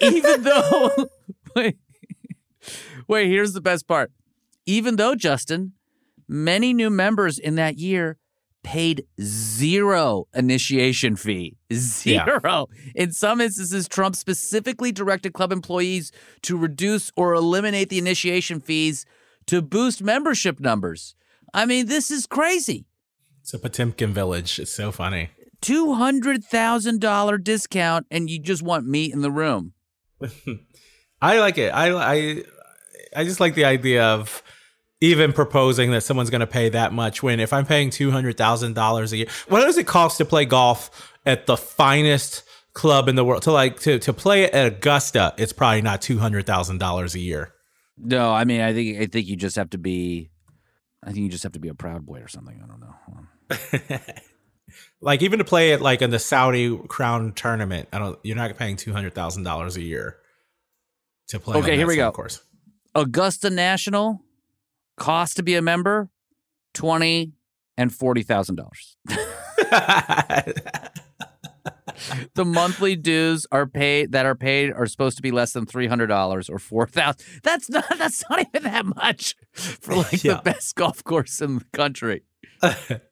[0.00, 0.90] even though.
[1.54, 1.76] Wait,
[3.06, 4.10] wait, here's the best part.
[4.64, 5.72] Even though, Justin,
[6.26, 8.16] many new members in that year
[8.62, 11.56] paid zero initiation fee.
[11.72, 12.68] Zero.
[12.94, 19.04] In some instances, Trump specifically directed club employees to reduce or eliminate the initiation fees
[19.46, 21.14] to boost membership numbers.
[21.52, 22.86] I mean, this is crazy.
[23.40, 24.58] it's a Potemkin village.
[24.58, 25.30] It's so funny.
[25.62, 29.72] $200,000 discount, and you just want meat in the room.
[31.20, 31.70] I like it.
[31.70, 32.42] I I
[33.14, 34.42] I just like the idea of
[35.02, 38.36] even proposing that someone's going to pay that much when if I'm paying two hundred
[38.36, 43.08] thousand dollars a year, what does it cost to play golf at the finest club
[43.08, 43.42] in the world?
[43.42, 47.18] To like to to play at Augusta, it's probably not two hundred thousand dollars a
[47.18, 47.52] year.
[47.98, 50.30] No, I mean, I think I think you just have to be,
[51.02, 52.62] I think you just have to be a proud boy or something.
[52.62, 53.98] I don't know.
[55.02, 58.18] Like even to play it like in the Saudi Crown tournament, I don't.
[58.22, 60.16] You're not paying two hundred thousand dollars a year
[61.28, 61.58] to play.
[61.58, 62.08] okay, here we go.
[62.08, 62.42] Of Course.
[62.94, 64.22] Augusta National
[65.02, 66.08] cost to be a member
[66.74, 67.32] twenty
[67.76, 68.96] and forty thousand dollars.
[72.34, 75.86] the monthly dues are paid that are paid are supposed to be less than three
[75.86, 77.24] hundred dollars or four thousand.
[77.42, 80.34] That's not that's not even that much for like Yeah.
[80.36, 82.22] the best golf course in the country.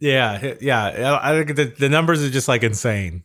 [0.00, 1.18] Yeah, yeah.
[1.22, 3.22] I think the, the numbers are just like insane.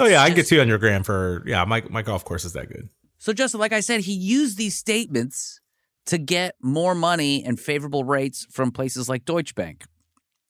[0.00, 1.64] oh yeah, I can get two hundred grand for yeah.
[1.64, 2.88] My my golf course is that good.
[3.18, 5.60] So, Justin, like I said, he used these statements
[6.06, 9.84] to get more money and favorable rates from places like Deutsche Bank.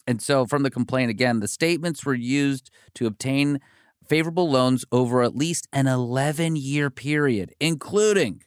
[0.06, 3.60] And so, from the complaint again, the statements were used to obtain
[4.08, 8.42] favorable loans over at least an 11 year period, including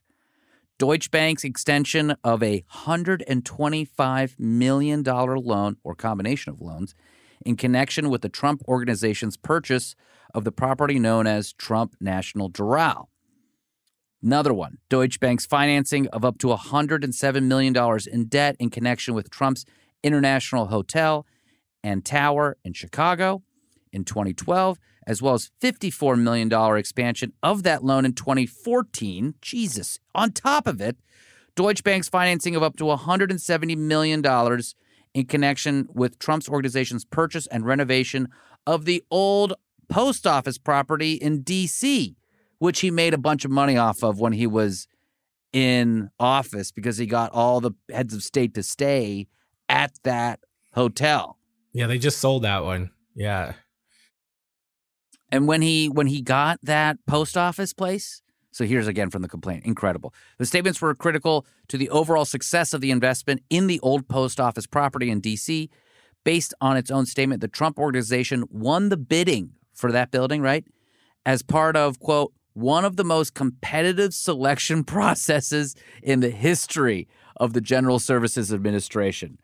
[0.77, 6.93] Deutsche Bank's extension of a $125 million loan or combination of loans
[7.45, 9.95] in connection with the Trump organization's purchase
[10.33, 13.07] of the property known as Trump National Doral.
[14.23, 19.29] Another one, Deutsche Bank's financing of up to $107 million in debt in connection with
[19.29, 19.65] Trump's
[20.03, 21.25] International Hotel
[21.83, 23.43] and Tower in Chicago
[23.91, 29.35] in 2012, as well as $54 million expansion of that loan in 2014.
[29.41, 29.99] Jesus.
[30.13, 30.97] On top of it,
[31.55, 34.23] Deutsche Bank's financing of up to $170 million
[35.13, 38.27] in connection with Trump's organization's purchase and renovation
[38.67, 39.53] of the old
[39.87, 42.15] post office property in D.C.,
[42.59, 44.87] which he made a bunch of money off of when he was
[45.53, 49.27] in office because he got all the heads of state to stay
[49.69, 50.39] at that
[50.73, 51.37] hotel.
[51.71, 52.91] Yeah, they just sold that one.
[53.15, 53.53] Yeah.
[55.31, 59.27] And when he when he got that post office place, so here's again from the
[59.27, 60.13] complaint, incredible.
[60.37, 64.39] The statements were critical to the overall success of the investment in the old post
[64.39, 65.69] office property in DC.
[66.23, 70.65] Based on its own statement, the Trump organization won the bidding for that building, right?
[71.25, 77.53] As part of quote one of the most competitive selection processes in the history of
[77.53, 79.37] the General Services Administration.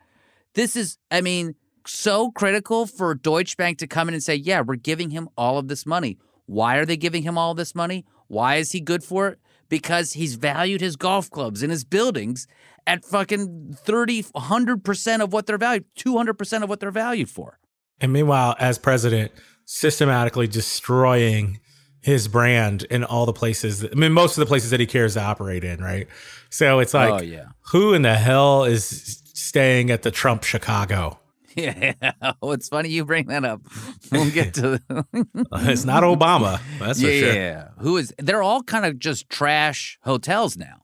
[0.54, 1.54] This is, I mean,
[1.86, 5.58] so critical for Deutsche Bank to come in and say, yeah, we're giving him all
[5.58, 6.18] of this money.
[6.46, 8.04] Why are they giving him all this money?
[8.26, 9.38] Why is he good for it?
[9.72, 12.46] because he's valued his golf clubs and his buildings
[12.86, 17.58] at fucking 30, 100% of what they're valued, 200% of what they're valued for.
[17.98, 19.32] And meanwhile, as president,
[19.64, 21.58] systematically destroying
[22.02, 23.84] his brand in all the places.
[23.84, 26.08] I mean, most of the places that he cares to operate in, right?
[26.50, 27.46] So it's like, Oh, yeah.
[27.70, 31.18] who in the hell is staying at the Trump Chicago?
[31.54, 31.92] Yeah,
[32.40, 33.60] oh, it's funny you bring that up.
[34.10, 34.80] We'll get to.
[34.90, 35.02] Uh,
[35.52, 37.32] it's not Obama, that's for sure.
[37.34, 38.10] Yeah, who is?
[38.16, 40.76] They're all kind of just trash hotels now.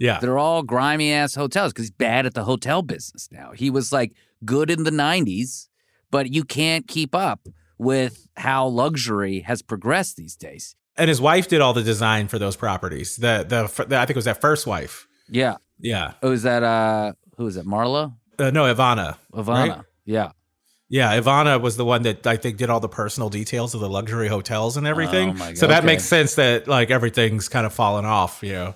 [0.00, 0.18] Yeah.
[0.18, 3.52] They're all grimy ass hotels because he's bad at the hotel business now.
[3.52, 4.12] He was like
[4.44, 5.68] good in the 90s,
[6.10, 7.46] but you can't keep up
[7.78, 10.74] with how luxury has progressed these days.
[10.96, 13.16] And his wife did all the design for those properties.
[13.16, 15.06] The, the the I think it was that first wife.
[15.28, 15.56] Yeah.
[15.78, 16.14] Yeah.
[16.22, 17.66] Oh, is that uh who is it?
[17.66, 18.14] Marla?
[18.38, 19.16] Uh, no, Ivana.
[19.32, 19.68] Ivana.
[19.76, 19.84] right?
[20.04, 20.30] Yeah.
[20.90, 23.88] Yeah, Ivana was the one that I think did all the personal details of the
[23.90, 25.30] luxury hotels and everything.
[25.30, 25.86] Oh my so that Okay.
[25.86, 28.74] makes sense that like everything's kind of fallen off, you know.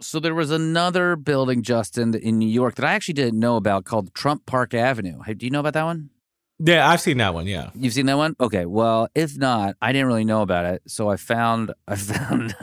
[0.00, 3.84] So there was another building, Justin, in New York that I actually didn't know about
[3.86, 5.22] called Trump Park Avenue.
[5.24, 6.10] Hey, do you know about that one?
[6.58, 7.46] Yeah, I've seen that one.
[7.46, 8.34] Yeah, You've seen that one?
[8.40, 8.64] Okay.
[8.64, 10.82] Well, if not, I didn't really know about it.
[10.86, 12.54] So I found I found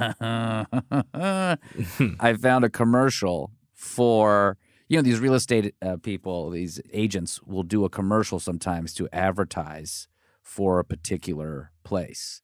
[2.19, 4.57] I found a commercial for
[4.89, 9.07] you know these real estate uh, people, these agents will do a commercial sometimes to
[9.13, 10.07] advertise
[10.41, 12.41] for a particular place.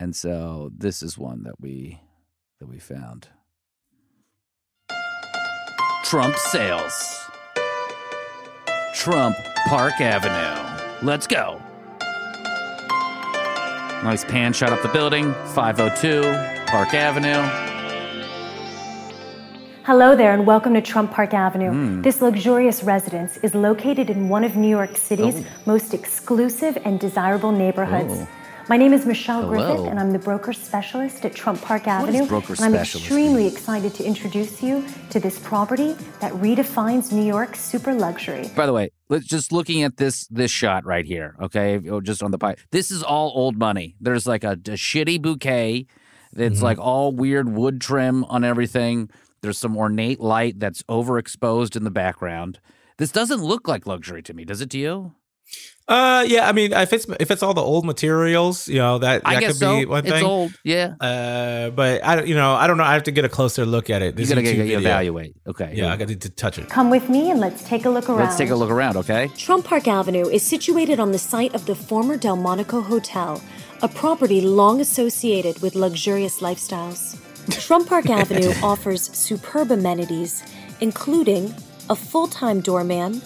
[0.00, 2.00] And so this is one that we
[2.60, 3.28] that we found.
[6.04, 7.27] Trump sales.
[8.98, 9.36] Trump
[9.68, 11.06] Park Avenue.
[11.06, 11.62] Let's go.
[14.02, 15.34] Nice pan shot up the building.
[15.54, 16.22] 502
[16.66, 17.40] Park Avenue.
[19.84, 21.70] Hello there, and welcome to Trump Park Avenue.
[21.70, 22.02] Mm.
[22.02, 25.44] This luxurious residence is located in one of New York City's Oh.
[25.64, 28.14] most exclusive and desirable neighborhoods.
[28.22, 28.28] Oh.
[28.68, 29.52] My name is Michelle Hello.
[29.52, 32.28] Griffith, and I'm the broker specialist at Trump Park What does Avenue.
[32.28, 37.24] broker and I'm specialist extremely excited to introduce you to this property that redefines New
[37.24, 38.50] York's super luxury.
[38.54, 41.80] By the way, let's just looking at this this shot right here, okay?
[41.88, 42.56] Oh, Just on the pie.
[42.70, 43.96] This is all old money.
[44.02, 45.86] There's like a, a shitty bouquet.
[46.36, 46.64] It's mm-hmm.
[46.64, 49.08] like all weird wood trim on everything.
[49.40, 52.60] There's some ornate light that's overexposed in the background.
[52.98, 55.14] This doesn't look like luxury to me, does it to you?
[55.88, 56.46] Uh, yeah.
[56.46, 59.40] I mean, if it's if it's all the old materials, you know that I that
[59.40, 59.78] guess could so.
[59.78, 60.24] be one It's thing.
[60.24, 60.94] old, yeah.
[61.00, 62.84] Uh, but I don't, you know, I don't know.
[62.84, 64.14] I have to get a closer look at it.
[64.14, 64.80] This You gotta get- video.
[64.80, 65.34] evaluate.
[65.46, 65.72] Okay.
[65.74, 66.68] Yeah, I got to touch it.
[66.68, 68.18] Come with me and let's take a look around.
[68.26, 69.28] Let's take a look around, okay?
[69.38, 73.40] Trump Park Avenue is situated on the site of the former Delmonico Hotel,
[73.80, 77.16] a property long associated with luxurious lifestyles.
[77.66, 80.42] Trump Park Avenue offers superb amenities,
[80.82, 81.54] including
[81.88, 83.22] a full time doorman,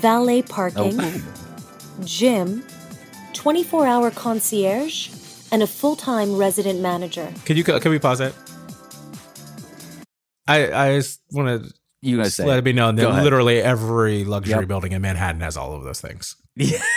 [0.00, 0.52] valet oh.
[0.52, 1.22] parking, Oh.
[2.04, 2.64] gym,
[3.34, 5.10] 24 hour concierge,
[5.52, 7.32] and a full time resident manager.
[7.44, 8.34] Can you can we pause that?
[10.46, 11.72] I I just want to
[12.02, 12.58] You gonna say let it.
[12.60, 14.68] it be known that literally every luxury Yep.
[14.68, 16.36] building in Manhattan has all of those things.
[16.56, 16.82] Yeah.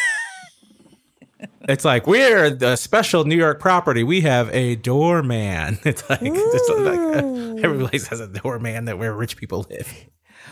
[1.70, 4.04] It's like we're the special New York property.
[4.04, 5.78] We have a doorman.
[5.86, 9.88] It's like, it's like every place has a doorman that where rich people live.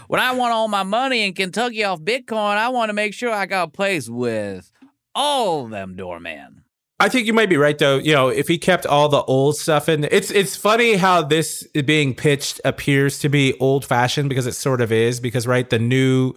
[0.09, 3.31] When I want all my money in Kentucky off Bitcoin, I want to make sure
[3.31, 4.71] I got a place with
[5.13, 6.63] all them doormen.
[6.99, 7.97] I think you might be right though.
[7.99, 11.61] You know, if he kept all the old stuff in, it's it's funny how this
[11.85, 15.19] being pitched appears to be old fashioned because it sort of is.
[15.19, 16.33] Because right, the new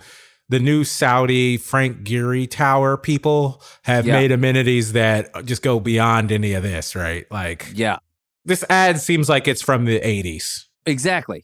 [0.51, 4.13] the new Saudi Frank Gehry Tower people have Yeah.
[4.21, 6.95] made amenities that just go beyond any of this.
[6.95, 7.97] Right, like yeah,
[8.45, 10.67] this ad seems like it's from the '80s.
[10.85, 11.43] Exactly.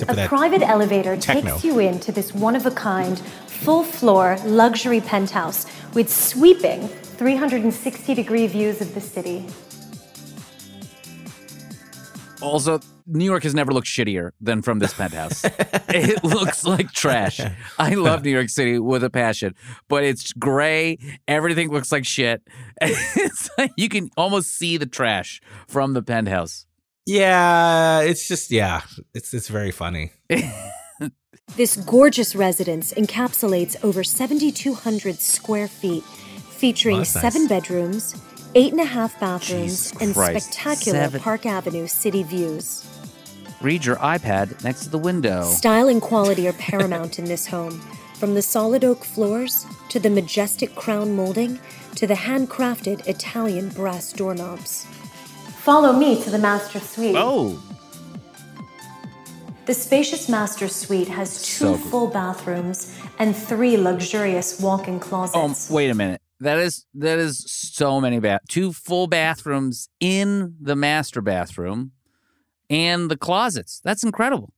[0.00, 1.52] Except for A that private elevator techno.
[1.52, 8.14] takes you into this one of a kind, full floor luxury penthouse with sweeping 360
[8.14, 9.44] degree views of the city.
[12.40, 15.44] Also, New York has never looked shittier than from this penthouse.
[15.88, 17.40] it looks like trash.
[17.78, 19.54] I love New York City with a passion,
[19.88, 20.98] but it's gray.
[21.26, 22.42] Everything looks like shit.
[22.80, 26.67] It's like you can almost see the trash from the penthouse.
[27.08, 28.82] Yeah, it's just yeah,
[29.14, 30.12] it's it's very funny.
[31.56, 37.32] This gorgeous residence encapsulates over 7,200 square feet, featuring Well, that's nice.
[37.32, 38.14] seven bedrooms,
[38.54, 42.84] eight and a half bathrooms, and spectacular Seven- Park Avenue city views.
[43.62, 45.42] Read your iPad next to the window.
[45.44, 47.80] Style and quality are paramount in this home,
[48.20, 51.58] from the solid oak floors to the majestic crown molding
[51.94, 54.86] to the handcrafted Italian brass doorknobs.
[55.62, 57.14] Follow me to the master suite.
[57.16, 57.62] Oh.
[59.66, 65.70] The spacious master suite has two So full bathrooms and three luxurious walk-in closets.
[65.70, 66.22] Oh, wait a minute.
[66.40, 71.92] That is that is so many bath two full bathrooms in the master bathroom.
[72.70, 73.80] and the closets.
[73.82, 74.52] That's incredible.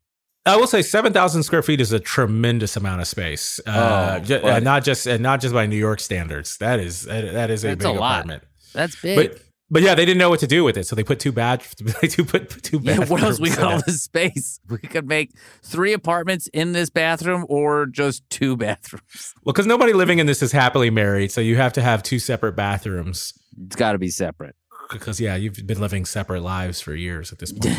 [0.47, 3.61] I will say seven thousand square feet is a tremendous amount of space.
[3.67, 6.59] Uh, Oh, ju- but- uh, not just and not just by New York standards.
[6.59, 8.13] That is that, that is a That's big a lot.
[8.27, 8.43] apartment.
[8.75, 9.17] That's big.
[9.33, 9.41] But
[9.71, 11.63] but yeah, they didn't know what to do with it, so they put two bad.
[12.01, 13.09] They do put two Yeah, bad.
[13.09, 13.39] what else?
[13.39, 14.61] We got all this space.
[14.69, 19.35] We could make three apartments in this bathroom or just two bathrooms.
[19.45, 22.19] Well, because nobody living in this is happily married, so you have to have two
[22.19, 23.33] separate bathrooms.
[23.67, 24.55] It's got to be separate.
[24.91, 27.79] Because yeah, you've been living separate lives for years at this point.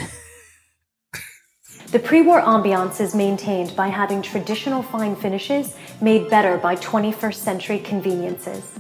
[1.92, 7.36] The pre war ambiance is maintained by having traditional fine finishes made better by 21st
[7.36, 8.80] century conveniences.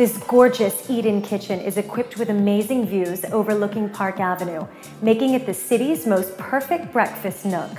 [0.00, 4.66] This gorgeous in kitchen is equipped with amazing views overlooking Park Avenue,
[5.02, 7.70] making it the city's most perfect breakfast nook.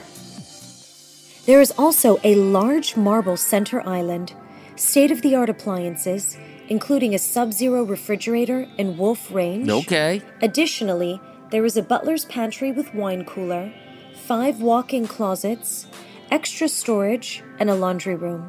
[1.47, 4.35] There is also a large marble center island,
[4.75, 6.37] state of the art appliances,
[6.69, 9.67] including a sub zero refrigerator and wolf range.
[9.67, 10.21] Okay.
[10.43, 11.19] Additionally,
[11.49, 13.73] there is a butler's pantry with wine cooler,
[14.13, 15.87] five walk in closets,
[16.29, 18.47] extra storage, and a laundry room.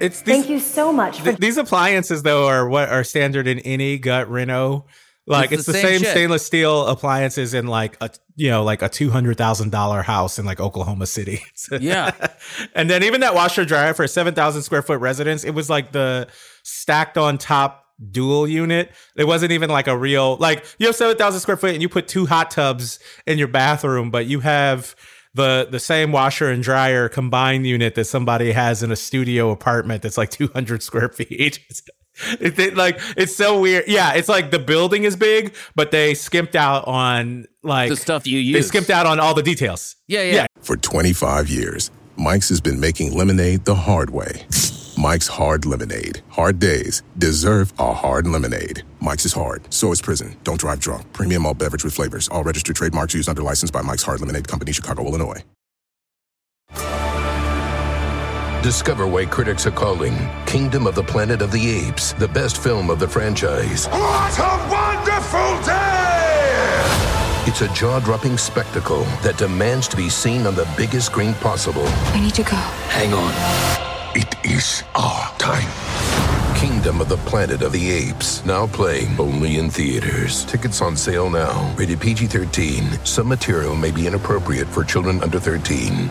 [0.00, 3.46] It's these, Thank you so much for th- these appliances though are what are standard
[3.46, 4.86] in any gut reno.
[5.26, 8.64] Like It's it's, the the, same same, stainless steel appliances in like a you know
[8.64, 11.40] like a two hundred thousand dollar house in like Oklahoma City.
[11.80, 12.12] Yeah.
[12.74, 15.68] and then even that washer dryer for a seven thousand square foot residence, it was
[15.70, 16.28] like the
[16.62, 18.90] stacked on top dual unit.
[19.16, 21.88] It wasn't even like a real like you have seven thousand square foot and you
[21.88, 24.96] put two hot tubs in your bathroom, but you have
[25.34, 30.02] the the same washer and dryer combined unit that somebody has in a studio apartment
[30.02, 31.60] that's like 200 square feet.
[32.38, 33.84] It's, it, like it's so weird.
[33.86, 38.26] Yeah, it's like the building is big, but they skimped out on like The stuff
[38.26, 38.52] you use.
[38.52, 38.68] They use.
[38.68, 39.96] skimped out on all the details.
[40.06, 40.46] Yeah, Yeah, yeah.
[40.60, 44.44] For 25 years, Mike's has been making lemonade the hard way.
[45.00, 46.20] Mike's Hard Lemonade.
[46.28, 48.82] Hard days deserve a hard lemonade.
[49.00, 50.36] Mike's is hard, so is prison.
[50.44, 51.10] Don't drive drunk.
[51.14, 52.28] Premium malt beverage with flavors.
[52.28, 55.42] All registered trademarks used under license by Mike's Hard Lemonade Company, Chicago, Illinois.
[58.62, 62.90] Discover why critics are calling Kingdom of the Planet of the Apes the best film
[62.90, 63.86] of the franchise.
[63.86, 66.84] What a wonderful day!
[67.46, 71.86] It's a jaw dropping spectacle that demands to be seen on the biggest screen possible.
[71.86, 72.56] I need to go.
[72.90, 73.89] Hang on.
[74.12, 75.70] It is our time.
[76.56, 80.44] Kingdom of the Planet of the Apes, now playing only in theaters.
[80.46, 81.72] Tickets on sale now.
[81.76, 83.04] Rated PG 13.
[83.04, 86.10] Some material may be inappropriate for children under 13.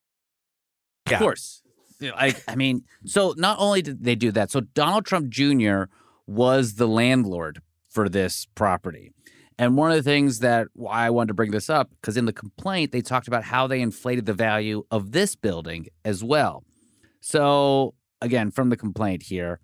[1.07, 1.63] Of course.
[2.15, 5.83] I mean, so not only did they do that, so Donald Trump Jr.
[6.25, 9.11] was the landlord for this property.
[9.59, 12.25] And one of the things that why I wanted to bring this up, because in
[12.25, 16.63] the complaint, they talked about how they inflated the value of this building as well.
[17.19, 19.59] So, again, from the complaint here,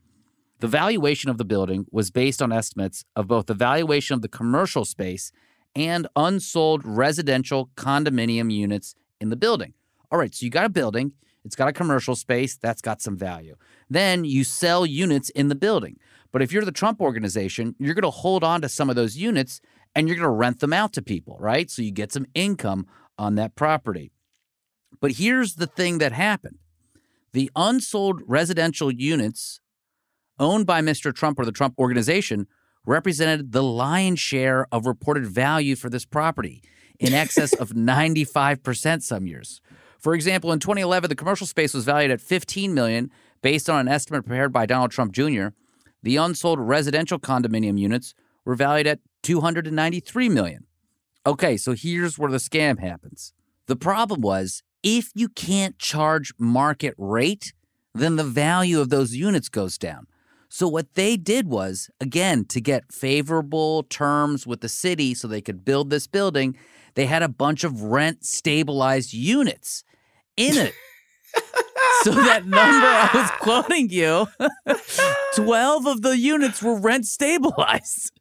[0.59, 4.27] the valuation of the building was based on estimates of both the valuation of the
[4.27, 5.31] commercial space
[5.75, 9.73] and unsold residential condominium units in the building.
[10.11, 11.13] All right, so you got a building,
[11.47, 13.55] it's got a commercial space, that's got some value.
[13.89, 15.97] Then you sell units in the building.
[16.31, 19.17] But if you're the Trump organization, you're going to hold on to some of those
[19.17, 19.61] units
[19.95, 21.71] and you're going to rent them out to people, right?
[21.71, 22.85] So you get some income
[23.17, 24.11] on that property.
[24.99, 26.57] But here's the thing that happened
[27.33, 29.59] the unsold residential units
[30.39, 31.13] owned by Mr.
[31.13, 32.47] Trump or the Trump organization
[32.85, 36.61] represented the lion's share of reported value for this property
[36.99, 39.61] in excess of 95% some years.
[39.99, 43.87] For example, in 2011, the commercial space was valued at 15 million based on an
[43.87, 45.47] estimate prepared by Donald Trump Jr.
[46.03, 48.13] The unsold residential condominium units
[48.45, 50.65] were valued at 293 million.
[51.25, 53.33] Okay, so here's where the scam happens.
[53.65, 57.51] The problem was if you can't charge market rate,
[57.93, 60.07] then the value of those units goes down.
[60.49, 65.41] So what they did was, again, to get favorable terms with the city so they
[65.41, 66.55] could build this building,
[66.95, 69.83] they had a bunch of rent stabilized units
[70.37, 70.73] in it.
[72.03, 74.27] so that number I was quoting you,
[75.35, 78.11] 12 of the units were rent stabilized.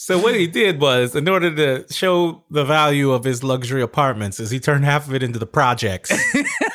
[0.00, 4.40] So what he did was, in order to show the value of his luxury apartments,
[4.40, 6.10] is he turned half of it into the projects,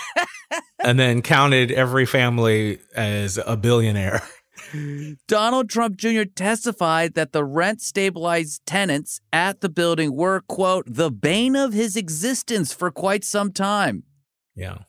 [0.80, 4.22] and then counted every family as a billionaire.
[5.28, 6.24] Donald Trump Jr.
[6.24, 11.96] testified that the rent stabilized tenants at the building were, quote, the bane of his
[11.96, 14.04] existence for quite some time.
[14.56, 14.80] Yeah.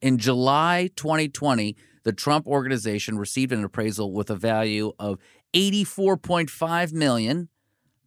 [0.00, 5.18] In July 2020, the Trump organization received an appraisal with a value of
[5.54, 7.48] 84.5 million,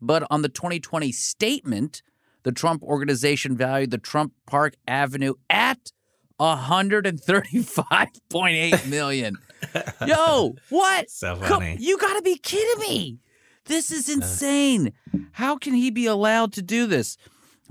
[0.01, 2.01] but on the 2020 statement,
[2.43, 5.91] the Trump organization valued the Trump Park Avenue at
[6.39, 9.37] 135.8 million.
[10.05, 11.09] Yo, what?
[11.09, 11.77] So Come- funny.
[11.79, 13.19] you got to be kidding me.
[13.65, 14.13] This is uh.
[14.13, 14.93] insane.
[15.33, 17.17] How can he be allowed to do this?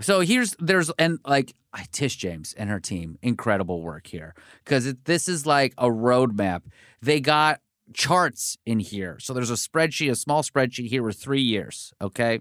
[0.01, 4.35] So here's there's and like I Tish James and her team, incredible work here
[4.65, 6.63] because this is like a roadmap.
[7.03, 7.61] They got
[7.93, 9.19] charts in here.
[9.19, 11.93] So there's a spreadsheet, a small spreadsheet here with three years.
[12.01, 12.41] Okay.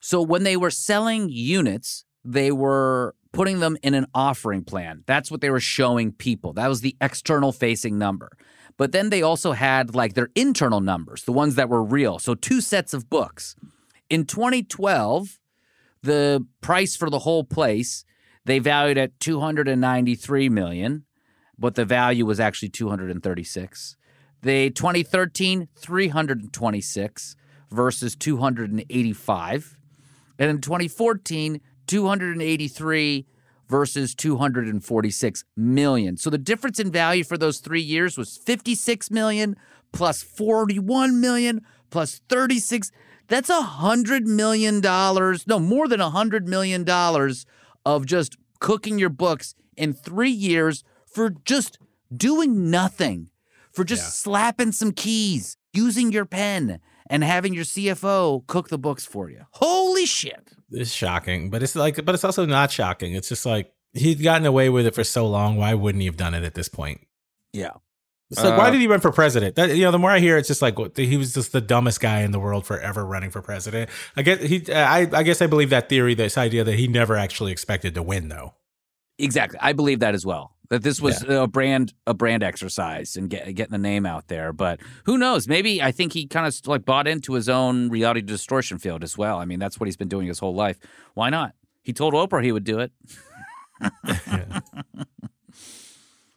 [0.00, 5.02] So when they were selling units, they were putting them in an offering plan.
[5.06, 6.52] That's what they were showing people.
[6.52, 8.30] That was the external facing number.
[8.78, 12.18] But then they also had like their internal numbers, the ones that were real.
[12.18, 13.56] So two sets of books.
[14.10, 15.38] In 2012,
[16.02, 18.04] the price for the whole place
[18.46, 21.04] they valued at 293 million,
[21.58, 23.96] but the value was actually 236.
[24.42, 27.36] They 2013 326
[27.70, 29.78] versus 285.
[30.38, 33.26] And in 2014, 283
[33.68, 36.16] versus 246 million.
[36.16, 39.56] So the difference in value for those 3 years was 56 million
[39.92, 42.90] plus 41 million plus 36
[43.28, 47.46] that's a hundred million dollars no more than a hundred million dollars
[47.84, 51.78] of just cooking your books in three years for just
[52.14, 53.30] doing nothing
[53.72, 59.06] for just slapping some keys using your pen and having your cfo cook the books
[59.06, 59.42] for you.
[59.52, 63.14] Holy shit It's shocking, but it's like, but it's also not shocking.
[63.14, 65.56] It's just like he'd gotten away with it for so long.
[65.56, 67.00] Why wouldn't he have done it at this point?
[67.52, 67.70] yeah
[68.30, 69.54] It's like, why Uh, did he run for president?
[69.54, 71.60] That, you know, the more I hear, it's just like what- he was just the
[71.60, 73.88] dumbest guy in the world for ever running for president.
[74.16, 77.16] I guess he, I, I guess I believe that theory, this idea that he never
[77.16, 78.54] actually expected to win, though.
[79.18, 79.58] Exactly.
[79.62, 80.55] I believe that as well.
[80.68, 84.52] That this was a brand a brand exercise and get, getting the name out there.
[84.52, 85.46] But who knows?
[85.46, 89.16] Maybe I think he kind of like bought into his own reality distortion field as
[89.16, 89.38] well.
[89.38, 90.78] I mean, that's what he's been doing his whole life.
[91.14, 91.54] Why not?
[91.82, 92.92] He told Oprah he would do it.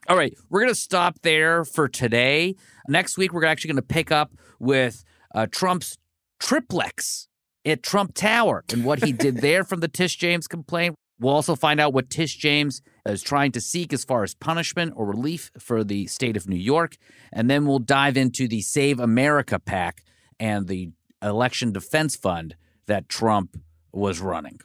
[0.07, 2.55] All right, we're going to stop there for today.
[2.87, 5.03] Next week, we're actually going to pick up with
[5.35, 5.97] uh, Trump's
[6.39, 7.27] triplex
[7.65, 10.95] at Trump Tower and what he did there from the Tish James complaint.
[11.19, 14.93] We'll also find out what Tish James is trying to seek as far as punishment
[14.95, 16.97] or relief for the state of New York.
[17.31, 20.03] And then we'll dive into the Save America PAC
[20.39, 22.55] and the election defense fund
[22.87, 23.57] that Trump
[23.91, 24.59] was running.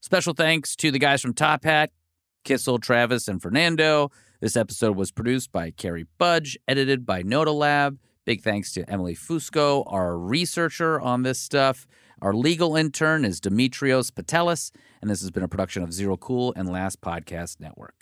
[0.00, 1.90] Special thanks to the guys from Top Hat,
[2.44, 4.10] Kissel, Travis, and Fernando.
[4.40, 7.98] This episode was produced by Carrie Budge, edited by Noda Lab.
[8.24, 11.86] Big thanks to Emily Fusco, our researcher on this stuff.
[12.22, 14.70] Our legal intern is Demetrios Patelis,
[15.00, 18.01] and this has been a production of Zero Cool and Last Podcast Network.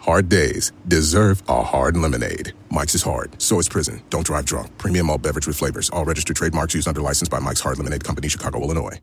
[0.00, 2.54] Hard days deserve a hard lemonade.
[2.70, 4.02] Mike's is hard, so is prison.
[4.08, 4.76] Don't drive drunk.
[4.78, 5.90] Premium malt beverage with flavors.
[5.90, 8.98] All registered trademarks used under license by Mike's Hard Lemonade Company, Chicago, Illinois.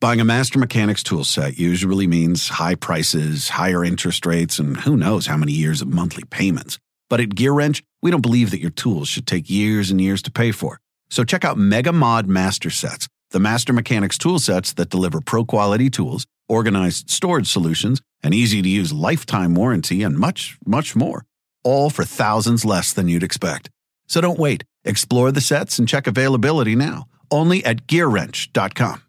[0.00, 4.96] Buying a Master Mechanics tool set usually means high prices, higher interest rates, and who
[4.96, 6.78] knows how many years of monthly payments.
[7.10, 10.22] But at Gear Wrench, we don't believe that your tools should take years and years
[10.22, 10.80] to pay for.
[11.10, 15.44] So check out Mega Mod Master Sets, the Master Mechanics tool sets that deliver pro
[15.44, 21.24] quality tools organized storage solutions, an easy to use lifetime warranty, and much, much more.
[21.64, 23.70] All for thousands less than you'd expect.
[24.06, 24.64] So don't wait.
[24.84, 27.04] Explore the sets and check availability now.
[27.30, 29.02] Only at gearwrench.com.